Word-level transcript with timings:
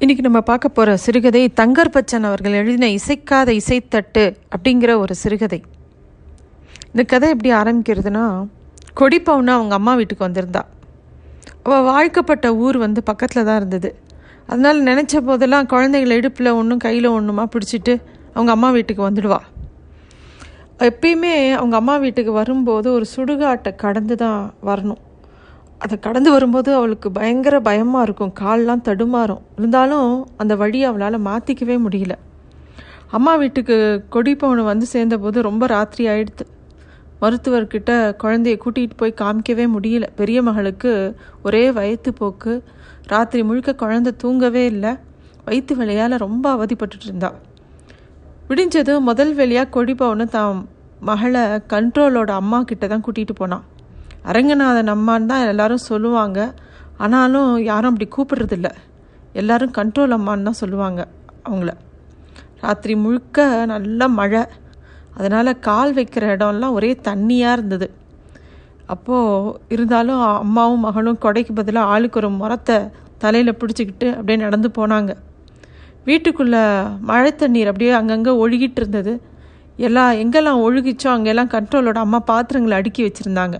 இன்னைக்கு 0.00 0.24
நம்ம 0.24 0.40
பார்க்க 0.48 0.68
போகிற 0.68 0.94
சிறுகதை 1.02 1.40
தங்கர் 1.60 1.90
பச்சன் 1.94 2.26
அவர்கள் 2.28 2.56
எழுதின 2.58 2.88
இசைக்காத 2.96 3.48
இசைத்தட்டு 3.60 4.24
அப்படிங்கிற 4.54 4.90
ஒரு 5.02 5.14
சிறுகதை. 5.14 5.58
இந்த 6.90 7.02
கதை 7.12 7.28
எப்படி 7.34 7.50
ஆரம்பிக்கிறதுனா 7.60 8.24
கொடிப்பவுனா 9.00 9.54
அவங்க 9.58 9.74
அம்மா 9.78 9.94
வீட்டுக்கு 9.94 10.26
வந்திருந்தா. 10.26 10.62
அவள் 11.62 11.86
வாழ்க்கப்பட்ட 11.88 12.50
ஊர் 12.56 12.78
வந்து 12.84 13.02
பக்கத்தில் 13.02 13.44
தான் 13.44 13.56
இருந்தது. 13.56 13.90
அதனால் 14.46 14.84
நினச்ச 14.90 15.22
போதெல்லாம் 15.30 15.70
குழந்தைகளை 15.72 16.16
இடுப்பில் 16.16 16.56
ஒன்றும் 16.60 16.84
கையில் 16.86 17.08
ஒன்றுமா 17.16 17.46
பிடிச்சிட்டு 17.54 17.96
அவங்க 18.34 18.52
அம்மா 18.56 18.70
வீட்டுக்கு 18.70 19.02
வந்துடுவா. 19.08 19.40
எப்பயுமே 20.90 21.34
அவங்க 21.60 21.76
அம்மா 21.82 21.96
வீட்டுக்கு 21.96 22.32
வரும்போது 22.32 22.90
ஒரு 22.92 23.08
சுடுகாட்டை 23.16 23.74
கடந்து 23.76 24.16
தான் 24.16 24.40
வரணும். 24.70 25.02
அதை 25.78 25.98
கடந்து 25.98 26.30
வரும்போது 26.30 26.74
அவளுக்கு 26.74 27.12
பயங்கர 27.12 27.60
பயமாக 27.60 28.02
இருக்கும். 28.02 28.32
கால்லாம் 28.40 28.82
தடுமாறும். 28.82 29.42
இருந்தாலும் 29.56 30.28
அந்த 30.36 30.56
வழியை 30.56 30.88
அவளால் 30.88 31.24
மாற்றிக்கவே 31.24 31.76
முடியல. 31.86 32.14
அம்மா 33.10 33.34
வீட்டுக்கு 33.34 34.04
கொடிப்பவனு 34.12 34.64
வந்து 34.64 34.86
சேர்ந்தபோது 34.86 35.42
ரொம்ப 35.42 35.66
ராத்திரி 35.66 36.08
ஆயிடுத்து. 36.08 36.44
மருத்துவர்கிட்ட 37.20 38.16
குழந்தைய 38.22 38.58
கூட்டிகிட்டு 38.64 38.96
போய் 38.96 39.14
காமிக்கவே 39.20 39.66
முடியல. 39.76 40.06
பெரிய 40.16 40.42
மகளுக்கு 40.42 41.16
ஒரே 41.42 41.70
வயிற்று 41.70 42.12
போக்கு. 42.12 42.64
ராத்திரி 43.06 43.42
முழுக்க 43.42 43.74
குழந்தை 43.74 44.12
தூங்கவே 44.16 44.66
இல்லை. 44.66 44.96
வயிற்று 45.44 45.76
வேலையால் 45.76 46.16
ரொம்ப 46.16 46.56
அவதிப்பட்டுட்டு 46.56 47.04
இருந்தா. 47.04 47.32
விடிஞ்சது 48.48 49.00
முதல் 49.00 49.34
வேலையாக 49.34 49.70
கொடிப்பவனு 49.76 50.24
தான் 50.24 50.68
மகளை 51.00 51.40
கண்ட்ரோலோட 51.40 52.30
அம்மா 52.30 52.62
கிட்ட 52.62 52.86
தான் 52.86 53.02
கூட்டிகிட்டு 53.06 53.34
போனான். 53.34 53.64
அரங்கநாதன் 54.30 54.92
அம்மான்னு 54.94 55.30
தான் 55.32 55.48
எல்லாரும் 55.52 55.86
சொல்லுவாங்க. 55.90 56.38
ஆனாலும் 57.04 57.50
யாரும் 57.70 57.90
அப்படி 57.92 58.08
கூப்பிடுறதில்ல. 58.16 58.68
எல்லாரும் 59.40 59.74
கண்ட்ரோல் 59.78 60.16
அம்மான்னு 60.16 60.48
தான் 60.48 60.60
சொல்லுவாங்க 60.62 61.00
அவங்கள. 61.46 61.72
ராத்திரி 62.62 62.94
முழுக்க 63.04 63.44
நல்ல 63.72 64.08
மழை. 64.18 64.42
அதனால் 65.18 65.60
கால் 65.68 65.92
வைக்கிற 65.98 66.24
இடம்லாம் 66.36 66.76
ஒரே 66.78 66.90
தண்ணியாக 67.08 67.56
இருந்தது. 67.56 67.86
அப்போது 68.94 69.52
இருந்தாலும் 69.74 70.22
அம்மாவும் 70.42 70.84
மகனும் 70.86 71.22
கொடைக்கு 71.24 71.52
பதிலாக 71.60 71.92
ஆளுக்கு 71.92 72.20
ஒரு 72.20 72.30
முறத்தை 72.40 72.76
தலையில் 73.22 73.58
பிடிச்சிக்கிட்டு 73.60 74.08
அப்படியே 74.16 74.38
நடந்து 74.44 74.68
போனாங்க. 74.78 75.12
வீட்டுக்குள்ளே 76.08 76.64
மழை 77.10 77.30
தண்ணீர் 77.42 77.70
அப்படியே 77.70 77.92
அங்கங்கே 78.00 78.32
ஒழுகிட்டு 78.42 78.80
இருந்தது. 78.82 79.14
எல்லாம் 79.86 80.12
எங்கெல்லாம் 80.22 80.60
ஒழுகிச்சோ 80.66 81.08
அங்கெல்லாம் 81.14 81.50
கண்ட்ரோலோட 81.54 81.98
அம்மா 82.06 82.20
பாத்திரங்களை 82.30 82.76
அடுக்கி 82.80 83.02
வச்சுருந்தாங்க. 83.06 83.56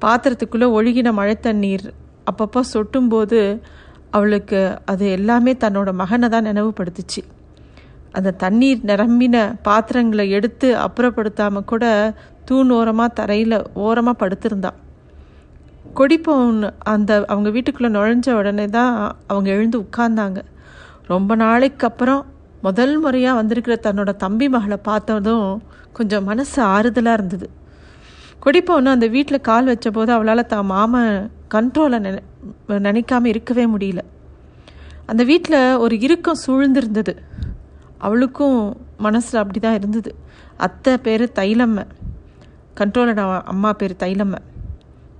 பாத்திரத்துக்குள்ளே 0.00 0.66
ஒழுகின 0.78 1.12
மழை 1.12 1.36
தண்ணீர் 1.40 1.86
அப்பப்போ 2.30 2.60
சொட்டும்போது 2.72 3.40
அவளுக்கு 4.10 4.60
அது 4.84 5.04
எல்லாமே 5.10 5.52
தன்னோட 5.52 5.92
மகனை 5.92 6.28
தான் 6.28 6.46
நினைவுபடுத்துச்சு. 6.46 7.22
அந்த 8.12 8.30
தண்ணீர் 8.42 8.80
நிரம்பின 8.90 9.36
பாத்திரங்களை 9.62 10.24
எடுத்து 10.30 10.68
அப்புறப்படுத்தாமல் 10.84 11.68
கூட 11.72 11.84
தூண் 12.44 12.70
ஓரமாக 12.70 13.16
தரையில் 13.18 13.56
ஓரமாக 13.86 14.20
படுத்திருந்தான் 14.22 14.78
கொடிப்போன் 15.98 16.58
அந்த 16.92 17.10
அவங்க 17.26 17.48
வீட்டுக்குள்ளே 17.50 17.90
நுழைஞ்ச 17.98 18.32
உடனே 18.32 18.66
தான் 18.78 18.94
அவங்க 19.26 19.48
எழுந்து 19.50 19.78
உட்கார்ந்தாங்க. 19.84 20.40
ரொம்ப 21.06 21.34
நாளைக்கு 21.34 21.86
அப்புறம் 21.86 22.22
முதல் 22.62 22.94
முறையாக 22.98 23.38
வந்திருக்கிற 23.40 23.74
தன்னோட 23.82 24.10
தம்பி 24.16 24.48
மகளை 24.48 24.78
பார்த்ததும் 24.82 25.62
கொஞ்சம் 25.92 26.24
மனசு 26.24 26.58
ஆறுதலாக 26.62 27.18
இருந்தது. 27.18 27.48
கொடிப்பவனு 28.42 28.96
அந்த 28.96 29.06
வீட்டில் 29.06 29.46
கால் 29.48 29.64
வச்ச 29.64 29.90
போது 29.90 30.12
அவளால் 30.12 30.50
தான் 30.52 30.68
மாமன் 30.72 31.14
கண்ட்ரோலை 31.54 31.98
நினை 31.98 32.20
நினைக்காம 32.86 33.24
இருக்கவே 33.24 33.64
முடியல. 33.66 34.00
அந்த 35.06 35.22
வீட்டில் 35.24 35.60
ஒரு 35.84 35.94
இறுக்கம் 36.00 36.42
சூழ்ந்திருந்தது. 36.46 37.14
அவளுக்கும் 37.98 38.58
மனசில் 39.06 39.40
அப்படி 39.40 39.58
தான் 39.58 39.78
இருந்தது. 39.80 40.10
அத்தை 40.66 40.92
பேர் 40.98 41.24
தைலம்மை. 41.40 41.84
கண்ட்ரோலோட 42.80 43.22
அம்மா 43.44 43.72
பேர் 43.72 43.94
தைலம்மை. 44.04 44.40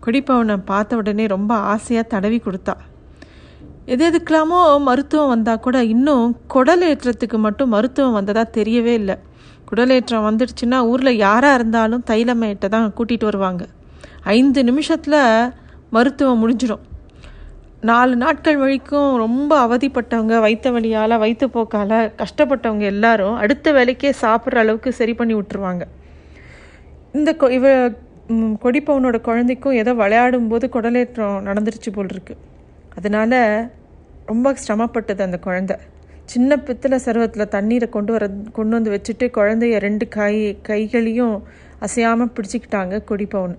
கொடிப்பவனை 0.05 0.57
பார்த்த 0.65 1.01
உடனே 1.01 1.27
ரொம்ப 1.27 1.55
ஆசையாக 1.73 2.11
தடவி 2.15 2.39
கொடுத்தா. 2.45 2.75
எது 3.93 4.03
எதுக்கெல்லாமோ 4.11 4.61
மருத்துவம் 4.89 5.29
வந்தால் 5.29 5.65
கூட 5.67 5.79
இன்னும் 5.85 6.37
குடல் 6.47 6.85
ஏற்றத்துக்கு 6.89 7.39
மட்டும் 7.47 7.73
மருத்துவம் 7.75 8.17
வந்ததாக 8.19 8.55
தெரியவே 8.59 8.95
இல்லை. 9.01 9.17
குடலேற்றம் 9.69 10.27
வந்துடுச்சுன்னா 10.29 10.79
ஊரில் 10.91 11.21
யாராக 11.27 11.55
இருந்தாலும் 11.55 12.05
தைலமையிட்ட 12.11 12.69
தான் 12.69 12.93
கூட்டிகிட்டு 12.99 13.25
வருவாங்க. 13.25 13.65
ஐந்து 14.37 14.65
நிமிஷத்தில் 14.65 15.21
மருத்துவம் 15.91 16.41
முடிஞ்சிடும் 16.43 16.85
நாலு 17.81 18.17
நாட்கள் 18.17 18.57
வரைக்கும் 18.57 19.11
ரொம்ப 19.17 19.51
அவதிப்பட்டவங்க 19.67 20.37
வயிற்று 20.41 20.71
வைத்த 20.73 21.19
வயிற்றுப்போக்கால் 21.25 21.97
கஷ்டப்பட்டவங்க 22.21 22.85
எல்லாரும் 22.95 23.37
அடுத்த 23.43 23.73
வேலைக்கே 23.73 24.11
சாப்பிட்ற 24.23 24.63
அளவுக்கு 24.65 24.93
சரி 24.93 25.15
பண்ணி 25.15 25.35
விட்டுருவாங்க. 25.35 25.85
இந்த 27.13 27.31
கொ 27.33 27.49
இவ 27.59 27.67
கொடிப்பவனோட 28.65 29.21
குழந்தைக்கும் 29.21 29.73
ஏதோ 29.73 29.93
விளையாடும் 29.95 30.49
போது 30.49 30.67
குடலேற்றம் 30.75 31.39
நடந்துருச்சு 31.49 31.93
போல் 31.93 32.11
இருக்கு. 32.11 32.37
அதனால் 32.97 33.39
ரொம்ப 34.27 34.55
சிரமப்பட்டது 34.65 35.23
அந்த 35.23 35.39
குழந்தை. 35.39 35.77
சின்ன 36.29 36.57
பித்தளை 36.57 36.99
சருவத்தில் 36.99 37.49
தண்ணீரை 37.49 37.89
கொண்டு 37.89 38.13
வர 38.13 38.25
கொண்டு 38.53 38.75
வந்து 38.77 38.91
வச்சுட்டு 38.91 39.27
குழந்தைய 39.31 39.77
ரெண்டு 39.79 40.09
கை 40.09 40.35
கைகளையும் 40.63 41.37
அசையாமல் 41.79 42.33
பிடிச்சிக்கிட்டாங்க 42.35 42.97
குடிப்பவனு 43.11 43.57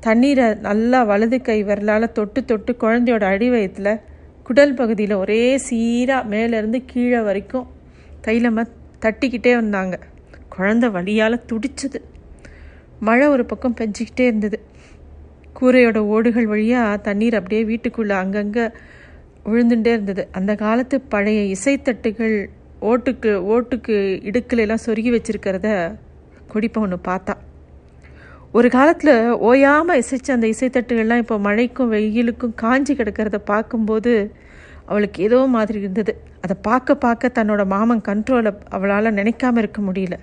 தண்ணீரை 0.00 0.46
நல்லா 0.58 1.00
வலது 1.02 1.38
கை 1.42 1.58
விரலால் 1.62 2.12
தொட்டு 2.12 2.44
தொட்டு 2.44 2.72
குழந்தையோட 2.80 3.24
அடிவயத்தில் 3.24 4.00
குடல் 4.42 4.74
பகுதியில் 4.74 5.14
ஒரே 5.14 5.42
சீராக 5.56 6.28
மேலேருந்து 6.28 6.78
கீழே 6.86 7.20
வரைக்கும் 7.20 7.66
தைலமாக 8.26 8.66
தட்டிக்கிட்டே 9.00 9.52
வந்தாங்க. 9.54 9.94
குழந்த 10.56 10.86
வழியால் 10.90 11.44
துடிச்சது. 11.52 11.98
மழை 13.00 13.26
ஒரு 13.28 13.44
பக்கம் 13.44 13.76
பெஞ்சிக்கிட்டே 13.80 14.24
இருந்தது. 14.26 14.58
கூரையோட 15.60 15.98
ஓடுகள் 16.14 16.46
வழியாக 16.46 16.96
தண்ணீர் 16.96 17.34
அப்படியே 17.34 17.62
வீட்டுக்குள்ளே 17.64 18.14
அங்கங்கே 18.14 18.66
விழுந்துட்டே 19.44 19.92
இருந்தது. 19.96 20.28
அந்த 20.32 20.54
காலத்து 20.54 21.00
பழைய 21.00 21.56
இசைத்தட்டுகள் 21.56 22.36
ஓட்டுக்கு 22.80 23.30
ஓட்டுக்கு 23.54 23.96
இடுக்கிலெல்லாம் 24.28 24.84
சொருகி 24.86 25.10
வச்சிருக்கிறத 25.16 25.68
கொடிப்பவனு 26.52 26.98
பார்த்தா. 27.08 27.34
ஒரு 28.52 28.68
காலத்தில் 28.68 29.14
ஓயாமல் 29.32 30.02
இசைச்ச 30.02 30.30
அந்த 30.30 30.46
இசைத்தட்டுகள்லாம் 30.46 31.16
இப்போ 31.16 31.38
மழைக்கும் 31.38 31.92
வெயிலுக்கும் 31.92 32.54
காஞ்சி 32.54 32.94
கிடக்கிறத 32.94 33.38
பார்க்கும்போது 33.44 34.12
அவளுக்கு 34.86 35.22
ஏதோ 35.22 35.46
மாதிரி 35.46 35.78
இருந்தது. 35.78 36.12
அதை 36.40 36.56
பார்க்க 36.62 36.94
பார்க்க 36.94 37.30
தன்னோட 37.34 37.64
மாமன் 37.64 38.02
கண்ட்ரோலை 38.08 38.52
அவளால் 38.68 39.14
நினைக்காம 39.14 39.58
இருக்க 39.58 39.82
முடியல. 39.82 40.16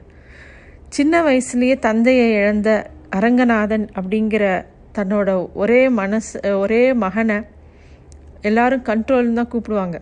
சின்ன 0.89 1.21
வயசுலேயே 1.21 1.79
தந்தையை 1.79 2.31
இழந்த 2.33 2.69
அரங்கநாதன் 3.15 3.85
அப்படிங்கிற 3.99 4.65
தன்னோட 4.97 5.49
ஒரே 5.53 5.89
மனசு 5.89 6.57
ஒரே 6.59 6.93
மகனை 6.93 7.37
எல்லாரும் 8.47 8.83
கண்ட்ரோல்னு 8.89 9.37
தான் 9.39 9.51
கூப்பிடுவாங்க. 9.53 9.97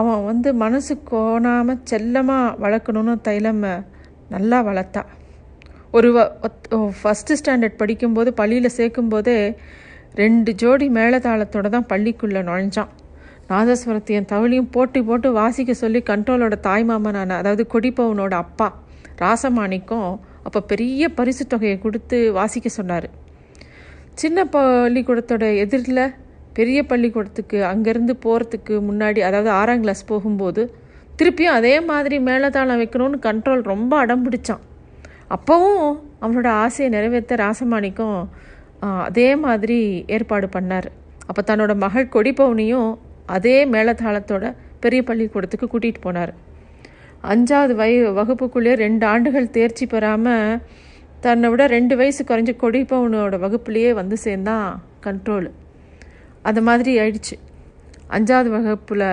அவன் 0.00 0.22
வந்து 0.30 0.48
மனசு 0.64 0.92
கோணாமல் 1.10 1.82
செல்லமாக 1.90 2.56
வளர்க்கணுன்னு 2.64 3.14
தைலம்மை 3.28 3.72
நல்லா 4.34 4.58
வளர்த்தா. 4.68 5.02
ஒரு 5.96 6.08
ஃபஸ்ட்டு 6.98 7.36
ஸ்டாண்டர்ட் 7.40 7.80
படிக்கும்போது 7.80 8.30
பள்ளியில் 8.40 8.76
சேர்க்கும்போதே 8.78 9.36
ரெண்டு 10.20 10.50
ஜோடி 10.60 10.86
மேளதாளத்தோட 10.98 11.66
தான் 11.74 11.88
பள்ளிக்குள்ளே 11.92 12.40
நுழைஞ்சான். 12.48 12.90
நாதஸ்வரத்தையும் 13.50 14.28
தவளையும் 14.32 14.70
போட்டி 14.74 15.00
போட்டு 15.08 15.28
வாசிக்க 15.40 15.72
சொல்லி 15.82 16.00
கண்ட்ரோலோட 16.10 16.56
தாய்மாமனான 16.68 17.36
அதாவது 17.40 17.64
கொடிப்பவனோட 17.74 18.34
அப்பா 18.44 18.68
ராசமாணிக்கும் 19.22 20.10
அப்போ 20.46 20.60
பெரிய 20.70 21.08
பரிசு 21.18 21.44
தொகையை 21.52 21.76
கொடுத்து 21.78 22.18
வாசிக்க 22.38 22.68
சொன்னார். 22.78 23.08
சின்ன 24.20 24.44
பள்ளிக்கூடத்தோட 24.54 25.44
எதிரில் 25.64 26.04
பெரிய 26.52 26.78
பள்ளிக்கூடத்துக்கு 26.82 27.64
அங்கேருந்து 27.64 28.14
போகிறதுக்கு 28.24 28.74
முன்னாடி 28.80 29.20
அதாவது 29.20 29.50
ஆறாம் 29.50 29.80
கிளாஸ் 29.80 30.04
போகும்போது 30.06 30.74
திருப்பியும் 31.18 31.56
அதே 31.58 31.80
மாதிரி 31.80 32.18
மேலதாளம் 32.18 32.80
வைக்கணும்னு 32.82 33.18
கண்ட்ரோல் 33.26 33.62
ரொம்ப 33.62 33.98
அடம் 33.98 34.24
பிடிச்சான் 34.26 34.62
அப்போவும் 35.30 35.84
அவனோட 36.20 36.48
ஆசையை 36.64 36.88
நிறைவேற்ற 36.92 37.36
ராசமாணிக்கும் 37.36 38.18
அதே 38.80 39.36
மாதிரி 39.36 40.04
ஏற்பாடு 40.06 40.48
பண்ணார். 40.56 40.88
அப்போ 41.26 41.42
தன்னோட 41.46 41.76
மகள் 41.76 42.12
கொடிப்பவுனியும் 42.12 42.90
அதே 43.26 43.56
மேலதாளத்தோட 43.64 44.46
பெரிய 44.80 45.02
பள்ளிக்கூடத்துக்கு 45.02 45.66
கூட்டிகிட்டு 45.66 46.04
போனார். 46.06 46.32
அஞ்சாவது 47.32 47.74
வய 47.74 48.10
வகுப்புக்குள்ளே 48.10 48.72
ரெண்டு 48.74 49.06
ஆண்டுகள் 49.06 49.50
தேர்ச்சி 49.50 49.86
பெறாமல் 49.86 50.60
தன்னை 51.20 51.48
விட 51.50 51.66
ரெண்டு 51.66 51.96
வயசு 51.96 52.22
குறைஞ்ச 52.24 52.52
கொடிப்பவனோட 52.62 53.36
வகுப்புலேயே 53.38 53.90
வந்து 53.92 54.16
சேர்ந்தான் 54.16 54.68
கண்ட்ரோலு 55.04 55.50
அது 56.42 56.60
மாதிரி 56.62 56.92
ஆயிடுச்சு. 57.00 57.36
அஞ்சாவது 58.16 58.50
வகுப்பில் 58.50 59.06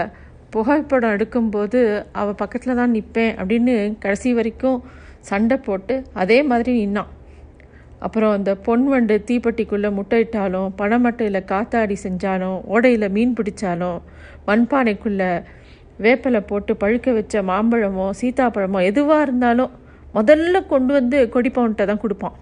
புகைப்படம் 0.54 1.14
எடுக்கும்போது 1.16 1.80
அவள் 2.12 2.40
பக்கத்தில் 2.42 2.80
தான் 2.82 2.96
நிற்பேன் 2.96 3.34
அப்படின்னு 3.40 3.76
கடைசி 4.04 4.30
வரைக்கும் 4.34 4.80
சண்டை 5.30 5.58
போட்டு 5.58 5.96
அதே 6.14 6.38
மாதிரி 6.44 6.72
நின்னான் 6.80 7.12
அப்புறம் 8.00 8.34
அந்த 8.38 8.52
பொன் 8.66 8.86
வண்டு 8.88 9.16
தீப்பெட்டிக்குள்ளே 9.28 9.90
முட்டையிட்டாலும் 9.96 10.70
பனைமட்டையில் 10.80 11.48
காத்தாடி 11.52 11.96
செஞ்சாலும் 12.04 12.58
ஓடையில் 12.74 13.14
மீன் 13.16 13.38
பிடிச்சாலும் 13.40 13.98
மண்பானைக்குள்ளே 14.48 15.32
வேப்பலை 16.06 16.42
போட்டு 16.42 16.74
பழுக்க 16.74 17.14
வச்ச 17.14 17.42
மாம்பழமோ 17.44 18.06
சீத்தாப்பழமோ 18.20 18.82
எதுவாக 18.82 19.26
இருந்தாலும் 19.28 19.74
முதல்ல 20.14 20.62
கொண்டு 20.68 20.92
வந்து 20.94 21.18
கொடிப்பவன்கிட்ட 21.34 21.86
தான் 21.86 22.04
கொடுப்பான். 22.04 22.38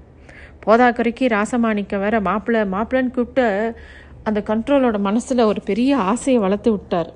போதாக்குறைக்கு 0.65 1.25
ராசமாணிக்கம் 1.35 2.03
வேற 2.05 2.17
மாப்பிள்ளை 2.27 2.61
மாப்பிள்ளைன்னு 2.75 3.15
கூப்பிட்டு 3.17 3.47
அந்த 4.27 4.39
கண்ட்ரோலோட 4.49 4.97
மனசில் 5.07 5.47
ஒரு 5.51 5.61
பெரிய 5.69 5.91
ஆசையை 6.11 6.39
வளர்த்து 6.45 6.69
விட்டார். 6.75 7.09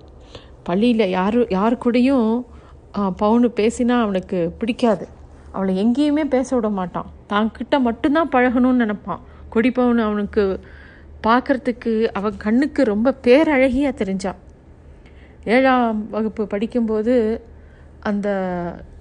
பள்ளியில் 0.68 1.14
யார் 1.18 1.40
யார் 1.58 1.82
கூடயும் 1.84 2.30
பவுனு 3.22 3.48
பேசினா 3.60 3.96
அவனுக்கு 4.06 4.40
பிடிக்காது. 4.60 5.06
அவளை 5.56 5.74
எங்கேயுமே 5.84 6.24
பேச 6.36 6.50
விட 6.56 6.70
மாட்டான். 6.80 7.10
தான் 7.32 7.50
கிட்ட 7.58 7.76
மட்டும்தான் 7.88 8.32
பழகணும்னு 8.36 8.84
நினப்பான். 8.84 9.22
கொடி 9.54 9.70
பவுன் 9.78 10.00
அவனுக்கு 10.08 10.44
பார்க்கறதுக்கு 11.28 11.94
அவன் 12.20 12.38
கண்ணுக்கு 12.46 12.82
ரொம்ப 12.94 13.10
பேரழகியாக 13.26 14.00
தெரிஞ்சான். 14.02 14.40
ஏழாம் 15.56 16.00
வகுப்பு 16.16 16.44
படிக்கும்போது 16.54 17.16
அந்த 18.10 18.30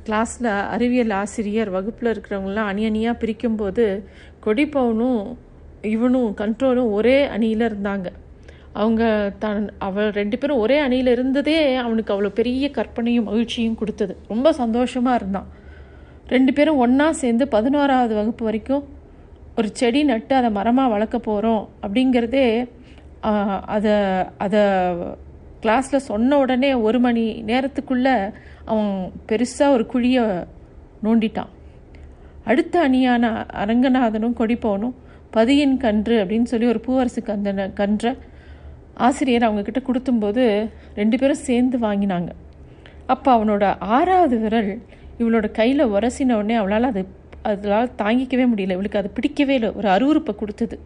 கிளாஸில் 0.06 0.50
அறிவியல் 0.74 1.14
ஆசிரியர் 1.20 1.70
வகுப்பில் 1.76 2.10
இருக்கிறவங்களாம் 2.12 2.70
அணி 2.70 2.82
அணியாக 2.88 3.20
பிரிக்கும்போது 3.22 3.84
கொடிப்பவனும் 4.44 5.22
இவனும் 5.82 6.30
கண்ட்ரோலும் 6.40 6.90
ஒரே 6.98 7.16
அணியில் 7.34 7.64
இருந்தாங்க. 7.70 8.08
அவங்க 8.72 9.32
தன் 9.38 9.70
அவள் 9.78 10.10
ரெண்டு 10.18 10.38
பேரும் 10.38 10.62
ஒரே 10.64 10.78
அணியில் 10.78 11.06
இருந்ததே 11.06 11.74
அவனுக்கு 11.74 12.12
அவ்வளோ 12.14 12.30
பெரிய 12.40 12.70
கற்பனையும் 12.70 13.28
மகிழ்ச்சியும் 13.30 13.78
கொடுத்தது. 13.80 14.16
ரொம்ப 14.28 14.52
சந்தோஷமாக 14.52 15.18
இருந்தான். 15.20 15.48
ரெண்டு 16.34 16.52
பேரும் 16.52 16.80
ஒன்றா 16.84 17.06
சேர்ந்து 17.22 17.48
பதினோராவது 17.48 18.14
வகுப்பு 18.14 18.44
வரைக்கும் 18.44 18.84
ஒரு 19.58 19.68
செடி 19.72 20.04
நட்டு 20.04 20.34
அதை 20.34 20.50
மரமாக 20.50 20.92
வளர்க்க 20.92 21.18
போகிறோம் 21.18 21.68
அப்படிங்கிறதே 21.82 22.44
அதை 23.76 23.94
அதை 24.44 24.62
கிளாஸில் 25.62 26.06
சொன்ன 26.10 26.38
உடனே 26.38 26.74
ஒரு 26.74 26.98
மணி 27.00 27.24
நேரத்துக்குள்ளே 27.46 28.14
அவன் 28.64 29.12
பெருசாக 29.28 29.74
ஒரு 29.76 29.86
குழியை 29.92 30.24
நோண்டிட்டான். 31.04 31.50
அடுத்த 32.44 32.88
அணியான 32.88 33.24
அரங்கநாதனும் 33.62 34.38
கொடிப்பவனும் 34.40 34.94
பதியின் 35.36 35.76
கன்று 35.76 36.14
அப்படின்னு 36.24 36.50
சொல்லி 36.52 36.66
ஒரு 36.66 36.80
பூவரசு 36.86 37.20
கந்தன 37.24 37.72
கன்றை 37.72 38.12
ஆசிரியர் 39.06 39.46
அவங்கக்கிட்ட 39.48 39.80
கொடுத்தும்போது 39.88 40.42
ரெண்டு 40.94 41.18
பேரும் 41.18 41.44
சேர்ந்து 41.48 41.78
வாங்கினாங்க. 41.78 42.30
அப்போ 43.06 43.28
அவனோட 43.36 43.64
ஆறாவது 43.78 44.38
விரல் 44.38 44.72
இவளோட 45.18 45.50
கையில் 45.50 45.84
உரசின 45.86 46.34
உடனே 46.34 46.54
அவளால் 46.54 46.82
அது 46.82 47.02
அதனால் 47.42 47.90
தாங்கிக்கவே 47.98 48.44
முடியல. 48.52 48.76
இவளுக்கு 48.78 48.98
அது 48.98 49.10
பிடிக்கவே 49.10 49.54
இல்லை. 49.54 49.70
ஒரு 49.70 49.88
அருவறுப்பை 49.88 50.34
கொடுத்தது. 50.34 50.78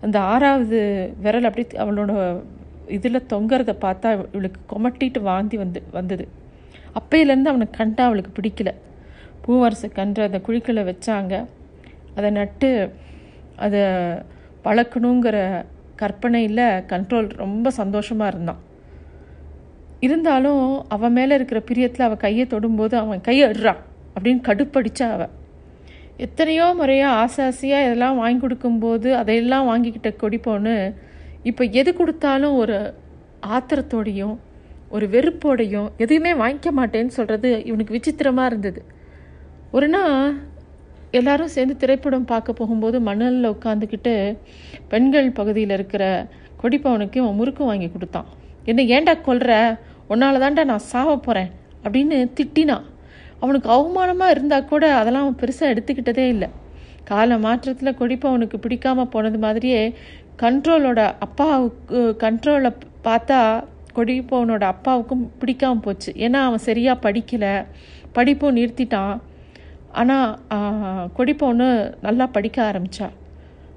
அந்த 0.00 0.20
ஆறாவது 0.20 0.78
விரல் 1.20 1.48
அப்படி 1.48 1.66
அவளோட 1.84 2.12
இதில் 2.96 3.26
தொங்குறத 3.32 3.72
பார்த்தா 3.86 4.10
இவளுக்கு 4.32 4.60
கொமட்டிட்டு 4.72 5.20
வாந்தி 5.20 5.56
வந்து 5.56 5.82
வந்தது. 5.90 6.28
அப்பையிலேருந்து 7.00 7.50
அவனை 7.52 7.66
கண்டா 7.70 8.04
அவளுக்கு 8.04 8.32
பிடிக்கல. 8.38 8.70
பூவரசு 9.46 9.88
கன்று 9.92 10.22
அந்த 10.22 10.40
குழிக்களை 10.46 10.82
வச்சாங்க. 10.90 11.34
அதை 12.14 12.30
நட்டு 12.30 12.70
அதை 13.64 13.82
வளர்க்கணுங்கிற 14.64 15.36
கற்பனையில் 16.00 16.64
கண்ட்ரோல் 16.92 17.28
ரொம்ப 17.44 17.70
சந்தோஷமாக 17.80 18.32
இருந்தான். 18.32 18.60
இருந்தாலும் 20.06 20.64
அவன் 20.88 21.12
மேலே 21.12 21.32
இருக்கிற 21.38 21.60
பிரியத்தில் 21.70 22.06
அவள் 22.06 22.24
கையை 22.24 22.44
தொடும்போது 22.46 22.94
அவன் 22.94 23.20
கையை 23.20 23.44
அடுறான் 23.50 23.80
அப்படின்னு 24.14 24.42
கடுப்படிச்சா 24.48 25.06
அவள் 25.16 25.34
எத்தனையோ 26.26 26.66
முறையாக 26.74 27.18
ஆசை 27.22 27.40
ஆசையாக 27.44 27.86
இதெல்லாம் 27.86 28.20
வாங்கி 28.22 28.40
கொடுக்கும்போது 28.40 29.08
அதையெல்லாம் 29.14 29.68
வாங்கிக்கிட்ட 29.70 30.10
கொடிப்போன்னு 30.22 30.74
இப்போ 31.42 31.64
எது 31.80 31.90
கொடுத்தாலும் 31.94 32.56
ஒரு 32.62 32.78
ஆத்திரத்தோடையும் 33.56 34.34
ஒரு 34.88 35.06
வெறுப்போடையும் 35.06 35.88
எதையுமே 35.96 36.32
வாங்கிக்க 36.42 36.70
மாட்டேன்னு 36.78 37.16
சொல்கிறது 37.18 37.50
இவனுக்கு 37.64 37.96
விசித்திரமாக 37.96 38.50
இருந்தது. 38.50 38.80
ஒரு 39.76 39.88
நாள் 39.88 40.16
எல்லாரும் 41.18 41.52
சேர்ந்து 41.54 41.74
திரைப்படம் 41.82 42.28
பார்க்க 42.32 42.52
போகும்போது 42.52 42.96
மணலில் 43.08 43.52
உட்காந்துக்கிட்டு 43.54 44.14
பெண்கள் 44.92 45.28
பகுதியில் 45.38 45.74
இருக்கிற 45.76 46.04
கொடிப்பவனுக்கு 46.62 47.18
அவன் 47.22 47.38
முறுக்கு 47.40 47.62
வாங்கி 47.64 47.88
கொடுத்தான். 47.90 48.28
என்ன 48.70 48.82
ஏன்டா 48.96 49.14
கொல்ற? 49.28 49.50
உன்னால 50.12 50.40
தாண்டா 50.42 50.64
நான் 50.70 50.88
சாவ 50.92 51.10
போகிறேன் 51.16 51.50
அப்படின்னு 51.84 52.16
திட்டினான் 52.38 52.86
அவனுக்கு 53.42 53.68
அவமானமாக 53.76 54.34
இருந்தால் 54.34 54.68
கூட 54.72 54.84
அதெல்லாம் 55.00 55.24
அவன் 55.26 55.40
பெருசாக 55.42 55.72
எடுத்துக்கிட்டதே 55.74 56.26
இல்லை. 56.34 56.48
கால 57.10 57.38
மாற்றத்தில் 57.44 57.98
கொடிப்பவனுக்கு 58.00 58.56
பிடிக்காம 58.64 59.04
போனது 59.14 59.38
மாதிரியே 59.38 59.82
கண்ட்ரோலோட 60.42 61.00
அப்பாவுக்கு 61.26 62.00
கண்ட்ரோலை 62.24 62.70
பார்த்தா 63.06 63.38
கொடிப்பவனோட 63.96 64.64
அப்பாவுக்கும் 64.74 65.24
பிடிக்காமல் 65.38 65.84
போச்சு. 65.86 66.10
ஏன்னா 66.26 66.40
அவன் 66.48 66.66
சரியாக 66.68 67.02
படிக்கலை. 67.06 67.54
படிப்பும் 68.12 68.56
நிறுத்திட்டான். 68.56 69.16
ஆனால் 69.92 71.10
கொடிப்பொண்ணு 71.16 71.68
நல்லா 72.06 72.26
படிக்க 72.36 72.58
ஆரம்பித்தா 72.70 73.08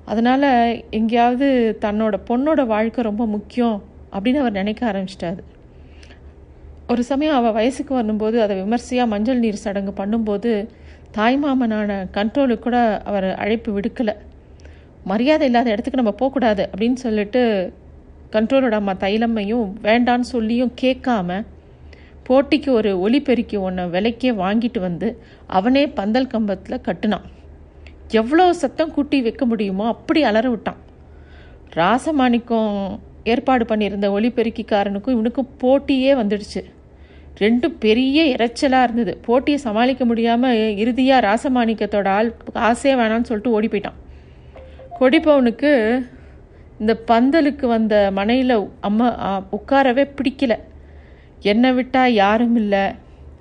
அதனால் 0.06 0.50
எங்கேயாவது 1.00 1.48
தன்னோட 1.86 2.16
பொண்ணோட 2.30 2.62
வாழ்க்கை 2.66 3.04
ரொம்ப 3.04 3.26
முக்கியம் 3.26 3.78
அப்படின்னு 4.16 4.42
அவர் 4.42 4.60
நினைக்க 4.60 4.82
ஆரம்பிச்சிட்டாரு. 4.92 5.42
ஒரு 6.92 7.04
சமயம் 7.10 7.38
அவள் 7.38 7.56
வயசுக்கு 7.58 7.94
வரும்போது 7.94 8.38
அதை 8.42 8.56
விமர்சையாக 8.62 9.12
மஞ்சள் 9.14 9.44
நீர் 9.44 9.64
சடங்கு 9.66 9.94
பண்ணும்போது 10.02 10.52
தாய்மாமனான 11.18 11.92
கண்ட்ரோலுக்கு 12.18 12.66
கூட 12.66 12.78
அவர் 13.10 13.28
அழைப்பு 13.44 13.70
விடுக்கலை. 13.78 14.16
மரியாதை 15.12 15.48
இல்லாத 15.48 15.72
இடத்துக்கு 15.74 16.02
நம்ம 16.02 16.16
போகக்கூடாது 16.22 16.64
அப்படின்னு 16.72 17.00
சொல்லிட்டு 17.06 17.42
கண்ட்ரோலோட 18.36 18.76
அம்மா 18.82 18.94
தைலம்மையும் 18.94 19.68
வேண்டான்னு 19.88 20.28
சொல்லியும் 20.36 20.72
கேட்காம 20.82 21.40
போட்டிக்கு 22.28 22.70
ஒரு 22.80 22.92
ஒலிபெருக்கி 23.06 23.58
ஒன்றை 23.68 23.86
விலைக்கே 23.96 24.32
வாங்கிட்டு 24.44 24.80
வந்து 24.80 25.08
அவனே 25.58 25.84
பந்தல் 25.98 26.32
கம்பத்தில் 26.34 26.84
கட்டினான். 26.88 27.26
எவ்வளோ 28.20 28.46
சத்தம் 28.62 28.94
கூட்டி 28.96 29.18
வைக்க 29.22 29.46
முடியுமோ 29.46 29.86
அப்படி 29.94 30.22
அலற 30.30 30.48
விட்டான். 30.50 30.80
ராசமாணிக்கம் 31.80 32.72
ஏற்பாடு 33.34 33.64
பண்ணியிருந்த 33.70 34.08
ஒலிபெருக்கிக்காரனுக்கும் 34.18 35.16
இவனுக்கும் 35.18 35.52
போட்டியே 35.64 36.14
வந்துடுச்சு. 36.22 36.62
ரெண்டும் 37.44 37.76
பெரிய 37.86 38.24
இறைச்சலாக 38.34 38.86
இருந்தது. 38.88 39.14
போட்டியை 39.28 39.60
சமாளிக்க 39.68 40.04
முடியாமல் 40.06 40.60
இறுதியாக 40.82 41.26
ராசமாணிக்கத்தோட 41.28 42.10
ஆள் 42.18 42.30
காசே 42.58 42.92
வேணான்னு 43.00 43.30
சொல்லிட்டு 43.30 43.56
ஓடி 43.58 43.68
போயிட்டான். 43.68 44.00
கொடிப்பவனுக்கு 45.00 45.72
இந்த 46.82 46.94
பந்தலுக்கு 47.10 47.66
வந்த 47.76 47.96
மனையில் 48.20 48.56
அம்மா 48.90 49.08
உட்காரவே 49.58 50.06
பிடிக்கல. 50.20 50.54
என்னை 51.52 51.72
விட்டா 51.72 52.04
யாரும் 52.08 52.56
இல்லை. 52.56 52.84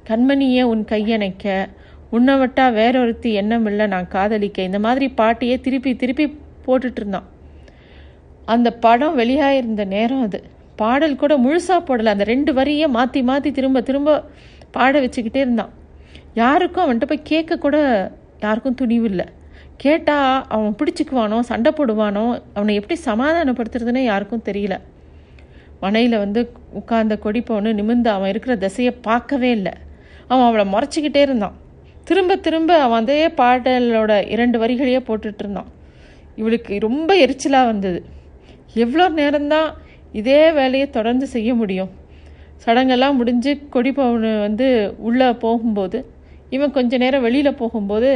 கண்மணியே 0.09 0.62
உன் 0.62 0.85
கையணைக்க 0.85 1.67
உன்னை 2.11 2.35
விட்டா 2.35 2.65
வேறொருத்தி 2.79 3.31
எண்ணம் 3.33 3.67
இல்லை. 3.67 3.87
நான் 3.87 4.09
காதலிக்க. 4.09 4.62
இந்த 4.62 4.79
மாதிரி 4.79 5.07
பாட்டையே 5.21 5.61
திருப்பி 5.61 5.97
திருப்பி 5.97 6.25
போட்டுட்டு 6.67 7.00
இருந்தான். 7.03 7.29
அந்த 8.45 8.69
படம் 8.85 9.19
வெளியாயிருந்த 9.19 9.85
நேரம் 9.85 10.23
அது. 10.23 10.41
பாடல் 10.77 11.21
கூட 11.23 11.33
முழுசா 11.37 11.77
போடல. 11.88 12.12
அந்த 12.15 12.25
ரெண்டு 12.25 12.53
வரியை 12.55 12.88
மாற்றி 12.88 13.23
மாற்றி 13.23 13.50
திரும்ப 13.53 13.81
திரும்ப 13.81 14.19
பாட 14.71 15.00
வச்சுக்கிட்டே 15.00 15.41
இருந்தான். 15.47 15.73
யாருக்கும் 16.35 16.85
அவன்கிட்ட 16.85 17.09
போய் 17.09 17.31
கேட்க 17.33 17.59
கூட 17.59 17.77
யாருக்கும் 18.41 18.75
துணிவு 18.75 19.07
இல்லை. 19.11 19.27
கேட்டால் 19.77 20.47
அவன் 20.55 20.77
பிடிச்சிக்குவானோ 20.79 21.38
சண்டை 21.41 21.73
போடுவானோ 21.77 22.25
அவனை 22.55 22.75
எப்படி 22.81 22.97
சமாதானப்படுத்துறதுன்னு 23.05 24.03
யாருக்கும் 24.05 24.47
தெரியல. 24.49 24.77
மனையில் 25.83 26.23
வந்து 26.25 26.41
உட்கார்ந்த 26.73 27.15
கொடிப்பவனு 27.25 27.71
நிமிர்ந்து 27.73 28.11
அவன் 28.11 28.29
இருக்கிற 28.29 28.55
திசையை 28.57 28.93
பார்க்கவே 29.09 29.51
இல்லை. 29.51 29.73
அவன் 30.29 30.47
அவளை 30.47 30.65
முறைச்சிக்கிட்டே 30.75 31.23
இருந்தான். 31.27 31.57
திரும்ப 32.05 32.37
திரும்ப 32.37 32.73
அவன் 32.83 33.03
அதே 33.03 33.23
பாடலோட 33.41 34.12
இரண்டு 34.35 34.57
வரிகளையே 34.62 35.01
போட்டுட்டு 35.09 35.43
இருந்தான். 35.45 35.71
இவளுக்கு 36.37 36.79
ரொம்ப 36.79 37.11
எரிச்சலாக 37.25 37.71
வந்தது. 37.73 38.01
எவ்வளோ 38.75 39.07
நேரம்தான் 39.21 39.69
இதே 40.12 40.41
வேலையை 40.53 40.87
தொடர்ந்து 40.91 41.27
செய்ய 41.27 41.51
முடியும். 41.55 41.91
சடங்கெல்லாம் 42.65 43.19
முடிஞ்சு 43.21 43.53
கொடிப்பவனு 43.73 44.33
வந்து 44.41 44.95
உள்ளே 44.99 45.29
போகும்போது 45.45 45.99
இவன் 46.51 46.71
கொஞ்ச 46.71 46.97
நேரம் 46.97 47.23
வெளியில் 47.23 47.59
போகும்போது 47.61 48.11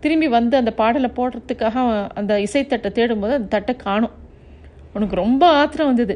திரும்பி 0.00 0.28
வந்து 0.28 0.54
அந்த 0.56 0.70
பாடலை 0.72 1.10
போடுறதுக்காக 1.16 1.76
அந்த 2.14 2.32
இசைத்தட்டை 2.46 2.90
தேடும்போது 2.98 3.34
அந்த 3.38 3.50
தட்டை 3.54 3.74
காணும். 3.76 4.14
உனக்கு 4.94 5.16
ரொம்ப 5.16 5.42
ஆத்திரம் 5.60 5.90
வந்தது. 5.90 6.14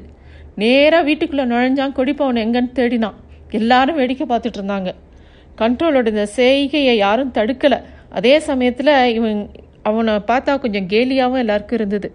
நேராக 0.63 1.07
வீட்டுக்குள்ளே 1.09 1.45
நுழைஞ்சான் 1.53 1.97
கொடிப்பவன் 1.99 2.43
எங்கன்னு 2.45 2.71
தேடினான். 2.79 3.17
எல்லாரும் 3.59 3.99
வேடிக்கை 4.01 4.27
பார்த்துட்டு 4.31 4.59
இருந்தாங்க. 4.61 4.91
கண்ட்ரோலோட 5.61 6.07
இந்த 6.15 6.27
செய்கையை 6.39 6.95
யாரும் 6.97 7.35
தடுக்கலை. 7.39 7.79
அதே 8.19 8.35
சமயத்தில் 8.49 8.93
இவன் 9.19 9.41
அவனை 9.89 10.15
பார்த்தா 10.31 10.53
கொஞ்சம் 10.63 10.89
கேலியாகவும் 10.93 11.43
எல்லாருக்கும் 11.45 11.79
இருந்தது. 11.79 12.09